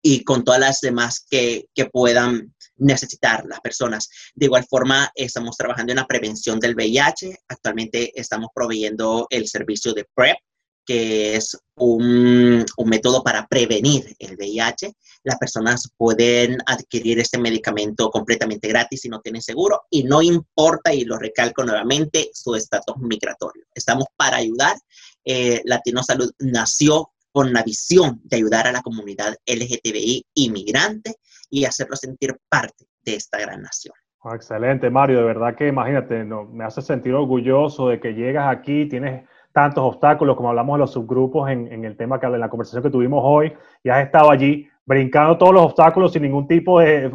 y 0.00 0.22
con 0.22 0.44
todas 0.44 0.60
las 0.60 0.80
demás 0.80 1.26
que, 1.28 1.66
que 1.74 1.86
puedan 1.86 2.54
necesitar 2.76 3.44
las 3.44 3.60
personas. 3.60 4.10
De 4.36 4.46
igual 4.46 4.64
forma, 4.70 5.10
estamos 5.12 5.56
trabajando 5.56 5.90
en 5.90 5.96
la 5.96 6.06
prevención 6.06 6.60
del 6.60 6.76
VIH. 6.76 7.40
Actualmente 7.48 8.12
estamos 8.14 8.50
proveyendo 8.54 9.26
el 9.28 9.48
servicio 9.48 9.92
de 9.92 10.06
PrEP, 10.14 10.36
que 10.84 11.36
es 11.36 11.56
un, 11.76 12.64
método 12.84 13.22
para 13.22 13.46
prevenir 13.46 14.14
el 14.18 14.36
VIH. 14.36 14.92
Las 15.24 15.38
personas 15.38 15.90
pueden 15.96 16.58
adquirir 16.66 17.18
este 17.18 17.38
medicamento 17.38 18.10
completamente 18.10 18.68
gratis 18.68 19.00
si 19.02 19.08
no 19.08 19.20
tienen 19.20 19.40
seguro 19.40 19.82
y 19.90 20.04
no 20.04 20.20
importa, 20.20 20.92
y 20.92 21.04
lo 21.04 21.18
recalco 21.18 21.64
nuevamente, 21.64 22.30
su 22.32 22.54
estatus 22.54 22.96
migratorio. 22.98 23.64
Estamos 23.74 24.06
para 24.16 24.38
ayudar. 24.38 24.76
Eh, 25.24 25.62
Latino 25.64 26.02
Salud 26.02 26.30
nació 26.40 27.10
con 27.30 27.52
la 27.52 27.62
visión 27.62 28.20
de 28.24 28.36
ayudar 28.36 28.66
a 28.66 28.72
la 28.72 28.82
comunidad 28.82 29.34
LGTBI 29.46 30.26
inmigrante 30.34 31.14
y 31.48 31.64
hacerlo 31.64 31.96
sentir 31.96 32.36
parte 32.48 32.86
de 33.02 33.14
esta 33.14 33.38
gran 33.38 33.62
nación. 33.62 33.94
Ah, 34.24 34.36
excelente, 34.36 34.88
Mario. 34.90 35.18
De 35.18 35.24
verdad 35.24 35.56
que 35.56 35.66
imagínate, 35.66 36.24
me 36.24 36.64
hace 36.64 36.82
sentir 36.82 37.14
orgulloso 37.14 37.88
de 37.88 37.98
que 37.98 38.12
llegas 38.12 38.54
aquí, 38.54 38.86
tienes 38.88 39.24
tantos 39.52 39.84
obstáculos, 39.84 40.36
como 40.36 40.48
hablamos 40.48 40.76
de 40.76 40.80
los 40.80 40.92
subgrupos 40.92 41.50
en, 41.50 41.84
el 41.84 41.96
tema 41.96 42.18
que 42.18 42.26
en 42.26 42.40
la 42.40 42.48
conversación 42.48 42.82
que 42.82 42.90
tuvimos 42.90 43.20
hoy, 43.24 43.52
y 43.82 43.90
has 43.90 44.04
estado 44.04 44.30
allí 44.30 44.68
brincando 44.84 45.38
todos 45.38 45.52
los 45.52 45.62
obstáculos 45.64 46.12
sin 46.12 46.22
ningún 46.22 46.46
tipo 46.46 46.80
de... 46.80 47.10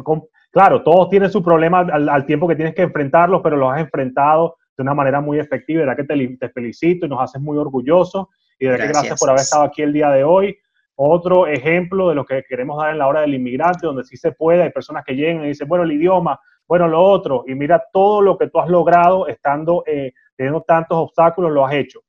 claro, 0.50 0.82
todos 0.82 1.08
tienen 1.10 1.30
su 1.30 1.42
problema 1.42 1.80
al, 1.80 2.26
tiempo 2.26 2.48
que 2.48 2.56
tienes 2.56 2.74
que 2.74 2.82
enfrentarlos, 2.82 3.40
pero 3.42 3.56
los 3.56 3.72
has 3.72 3.80
enfrentado 3.80 4.56
de 4.76 4.82
una 4.82 4.94
manera 4.94 5.20
muy 5.20 5.38
efectiva. 5.38 5.80
De 5.80 5.86
verdad 5.86 6.06
que 6.06 6.36
te, 6.38 6.48
felicito 6.50 7.06
y 7.06 7.08
nos 7.08 7.20
haces 7.20 7.40
muy 7.40 7.58
orgullosos. 7.58 8.26
Y 8.58 8.64
de 8.64 8.72
verdad 8.72 8.86
que 8.86 8.92
gracias 8.92 9.20
por 9.20 9.30
haber 9.30 9.42
estado 9.42 9.64
aquí 9.64 9.82
el 9.82 9.92
día 9.92 10.10
de 10.10 10.24
hoy. 10.24 10.56
Otro 10.94 11.46
ejemplo 11.46 12.08
de 12.08 12.16
lo 12.16 12.24
que 12.24 12.42
queremos 12.48 12.76
dar 12.78 12.90
en 12.90 12.98
la 12.98 13.06
hora 13.06 13.20
del 13.20 13.34
inmigrante, 13.34 13.86
donde 13.86 14.04
sí 14.04 14.16
se 14.16 14.32
puede, 14.32 14.62
hay 14.62 14.70
personas 14.70 15.04
que 15.04 15.14
llegan 15.14 15.44
y 15.44 15.48
dicen, 15.48 15.68
bueno, 15.68 15.84
el 15.84 15.92
idioma, 15.92 16.40
bueno, 16.66 16.88
lo 16.88 17.00
otro, 17.00 17.44
y 17.46 17.54
mira 17.54 17.82
todo 17.92 18.20
lo 18.20 18.36
que 18.36 18.48
tú 18.48 18.58
has 18.58 18.68
logrado 18.68 19.28
estando 19.28 19.84
eh, 19.86 20.12
teniendo 20.36 20.60
tantos 20.62 20.98
obstáculos, 20.98 21.52
lo 21.52 21.64
has 21.64 21.74
hecho. 21.74 22.00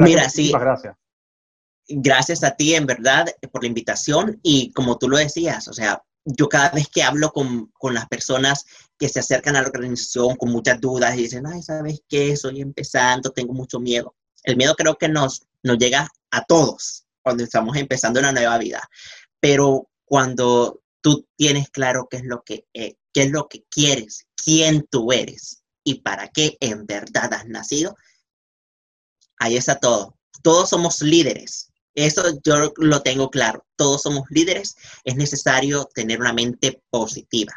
Mira, 0.00 0.28
sí. 0.28 0.52
Gracias. 0.52 0.96
Gracias 1.88 2.44
a 2.44 2.50
ti, 2.54 2.74
en 2.74 2.86
verdad, 2.86 3.26
por 3.50 3.62
la 3.62 3.68
invitación. 3.68 4.38
Y 4.42 4.72
como 4.72 4.98
tú 4.98 5.08
lo 5.08 5.16
decías, 5.16 5.68
o 5.68 5.72
sea, 5.72 6.02
yo 6.24 6.48
cada 6.48 6.70
vez 6.70 6.88
que 6.88 7.02
hablo 7.02 7.30
con, 7.32 7.70
con, 7.78 7.94
las 7.94 8.06
personas 8.08 8.66
que 8.98 9.08
se 9.08 9.20
acercan 9.20 9.56
a 9.56 9.62
la 9.62 9.68
organización 9.68 10.36
con 10.36 10.50
muchas 10.50 10.80
dudas 10.80 11.16
y 11.16 11.22
dicen, 11.22 11.46
ay, 11.46 11.62
¿sabes 11.62 12.02
qué? 12.08 12.32
Estoy 12.32 12.60
empezando, 12.60 13.30
tengo 13.30 13.54
mucho 13.54 13.80
miedo. 13.80 14.14
El 14.44 14.56
miedo 14.56 14.74
creo 14.74 14.96
que 14.96 15.08
nos, 15.08 15.46
nos 15.62 15.78
llega 15.78 16.08
a 16.30 16.44
todos 16.44 17.06
cuando 17.22 17.44
estamos 17.44 17.76
empezando 17.76 18.20
una 18.20 18.32
nueva 18.32 18.58
vida. 18.58 18.88
Pero 19.40 19.88
cuando 20.04 20.82
tú 21.00 21.26
tienes 21.36 21.70
claro 21.70 22.08
qué 22.10 22.18
es 22.18 22.24
lo 22.24 22.42
que, 22.42 22.66
eh, 22.74 22.96
qué 23.12 23.22
es 23.22 23.30
lo 23.30 23.48
que 23.48 23.64
quieres, 23.70 24.26
quién 24.34 24.86
tú 24.90 25.12
eres 25.12 25.62
y 25.84 26.00
para 26.02 26.28
qué 26.28 26.56
en 26.60 26.86
verdad 26.86 27.32
has 27.32 27.46
nacido, 27.46 27.96
Ahí 29.38 29.56
está 29.56 29.78
todo. 29.78 30.16
Todos 30.42 30.70
somos 30.70 31.02
líderes. 31.02 31.70
Eso 31.94 32.22
yo 32.44 32.72
lo 32.76 33.02
tengo 33.02 33.30
claro. 33.30 33.66
Todos 33.76 34.02
somos 34.02 34.24
líderes. 34.30 34.76
Es 35.04 35.16
necesario 35.16 35.88
tener 35.94 36.20
una 36.20 36.32
mente 36.32 36.82
positiva. 36.90 37.52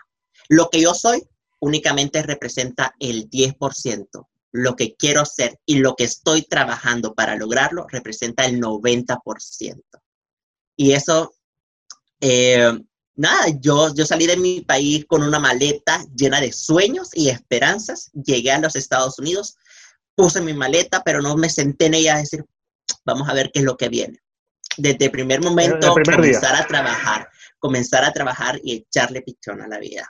Lo 0.49 0.69
que 0.69 0.81
yo 0.81 0.93
soy 0.93 1.23
únicamente 1.59 2.23
representa 2.23 2.95
el 2.99 3.29
10%. 3.29 4.27
Lo 4.53 4.75
que 4.75 4.95
quiero 4.95 5.25
ser 5.25 5.59
y 5.65 5.75
lo 5.75 5.95
que 5.95 6.03
estoy 6.03 6.41
trabajando 6.41 7.13
para 7.13 7.35
lograrlo 7.35 7.85
representa 7.87 8.45
el 8.45 8.59
90%. 8.59 9.81
Y 10.75 10.91
eso, 10.91 11.33
eh, 12.19 12.73
nada, 13.15 13.45
yo, 13.59 13.93
yo 13.93 14.05
salí 14.05 14.27
de 14.27 14.37
mi 14.37 14.61
país 14.61 15.05
con 15.05 15.23
una 15.23 15.39
maleta 15.39 16.03
llena 16.15 16.41
de 16.41 16.51
sueños 16.51 17.09
y 17.13 17.29
esperanzas. 17.29 18.09
Llegué 18.13 18.51
a 18.51 18.59
los 18.59 18.75
Estados 18.75 19.19
Unidos 19.19 19.55
puse 20.21 20.41
mi 20.41 20.53
maleta, 20.53 21.01
pero 21.03 21.21
no 21.21 21.35
me 21.35 21.49
senté 21.49 21.87
en 21.87 21.95
ella 21.95 22.15
a 22.15 22.19
decir, 22.19 22.45
vamos 23.05 23.27
a 23.27 23.33
ver 23.33 23.51
qué 23.51 23.59
es 23.59 23.65
lo 23.65 23.77
que 23.77 23.89
viene. 23.89 24.19
Desde 24.77 25.05
el 25.05 25.11
primer 25.11 25.41
momento, 25.41 25.93
comenzar 25.93 26.55
a 26.55 26.65
trabajar, 26.65 27.29
comenzar 27.59 28.05
a 28.05 28.13
trabajar 28.13 28.59
y 28.63 28.77
echarle 28.77 29.21
pichón 29.21 29.61
a 29.61 29.67
la 29.67 29.79
vida. 29.79 30.07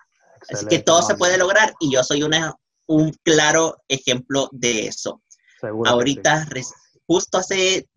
Así 0.49 0.65
que 0.67 0.79
todo 0.79 1.01
se 1.01 1.15
puede 1.15 1.37
lograr 1.37 1.73
y 1.79 1.91
yo 1.91 2.03
soy 2.03 2.23
una, 2.23 2.55
un 2.87 3.11
claro 3.23 3.77
ejemplo 3.87 4.49
de 4.51 4.87
eso. 4.87 5.21
Ahorita, 5.85 6.47
justo 7.07 7.37
hace 7.37 7.87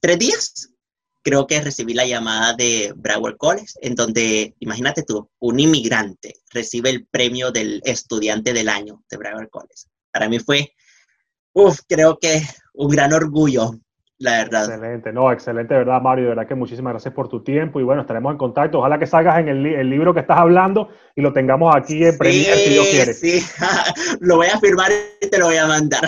tres 0.00 0.18
días, 0.18 0.70
creo 1.22 1.46
que 1.46 1.60
recibí 1.60 1.94
la 1.94 2.06
llamada 2.06 2.54
de 2.54 2.92
Broward 2.96 3.36
College, 3.36 3.74
en 3.82 3.94
donde, 3.94 4.54
imagínate 4.60 5.02
tú, 5.02 5.30
un 5.40 5.60
inmigrante 5.60 6.40
recibe 6.50 6.90
el 6.90 7.06
premio 7.06 7.50
del 7.50 7.82
estudiante 7.84 8.52
del 8.52 8.68
año 8.68 9.04
de 9.10 9.16
Broward 9.16 9.50
College 9.50 9.88
para 10.18 10.28
mí 10.28 10.40
fue, 10.40 10.72
uff, 11.52 11.78
creo 11.86 12.18
que 12.18 12.42
un 12.74 12.88
gran 12.88 13.12
orgullo 13.12 13.70
la 14.20 14.32
verdad. 14.32 14.64
Excelente, 14.64 15.12
no, 15.12 15.30
excelente, 15.30 15.74
verdad, 15.74 16.02
Mario, 16.02 16.24
de 16.24 16.30
verdad 16.30 16.48
que 16.48 16.56
muchísimas 16.56 16.92
gracias 16.92 17.14
por 17.14 17.28
tu 17.28 17.44
tiempo 17.44 17.78
y 17.78 17.84
bueno, 17.84 18.00
estaremos 18.00 18.32
en 18.32 18.38
contacto. 18.38 18.80
Ojalá 18.80 18.98
que 18.98 19.06
salgas 19.06 19.38
en 19.38 19.46
el, 19.46 19.88
libro 19.88 20.12
que 20.12 20.18
estás 20.18 20.38
hablando 20.38 20.88
y 21.14 21.22
lo 21.22 21.32
tengamos 21.32 21.72
aquí 21.76 22.04
en 22.04 22.18
sí, 22.18 22.44
si 22.44 22.70
Dios 22.70 22.88
quiere. 22.88 23.14
Sí, 23.14 23.40
lo 24.20 24.38
voy 24.38 24.48
a 24.48 24.58
firmar 24.58 24.90
y 25.20 25.28
te 25.28 25.38
lo 25.38 25.46
voy 25.46 25.56
a 25.56 25.68
mandar. 25.68 26.02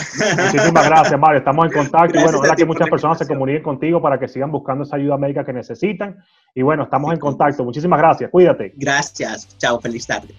Muchísimas 0.45 0.89
gracias, 0.89 1.21
Mario, 1.21 1.39
estamos 1.39 1.67
en 1.67 1.73
contacto 1.73 2.19
y 2.19 2.23
bueno, 2.25 2.39
ojalá 2.39 2.57
que 2.57 2.65
muchas 2.65 2.91
personas 2.91 3.17
se 3.17 3.29
comuniquen 3.29 3.63
contigo 3.63 4.03
para 4.03 4.19
que 4.19 4.27
sigan 4.27 4.51
buscando 4.51 4.83
esa 4.83 4.97
ayuda 4.97 5.17
médica 5.17 5.45
que 5.45 5.53
necesitan 5.53 6.17
y 6.53 6.63
bueno, 6.63 6.83
estamos 6.83 7.13
en 7.13 7.21
contacto. 7.21 7.63
Muchísimas 7.63 8.01
gracias, 8.01 8.29
cuídate. 8.29 8.73
Gracias, 8.75 9.57
chao, 9.57 9.81
feliz 9.81 10.05
tarde. 10.05 10.35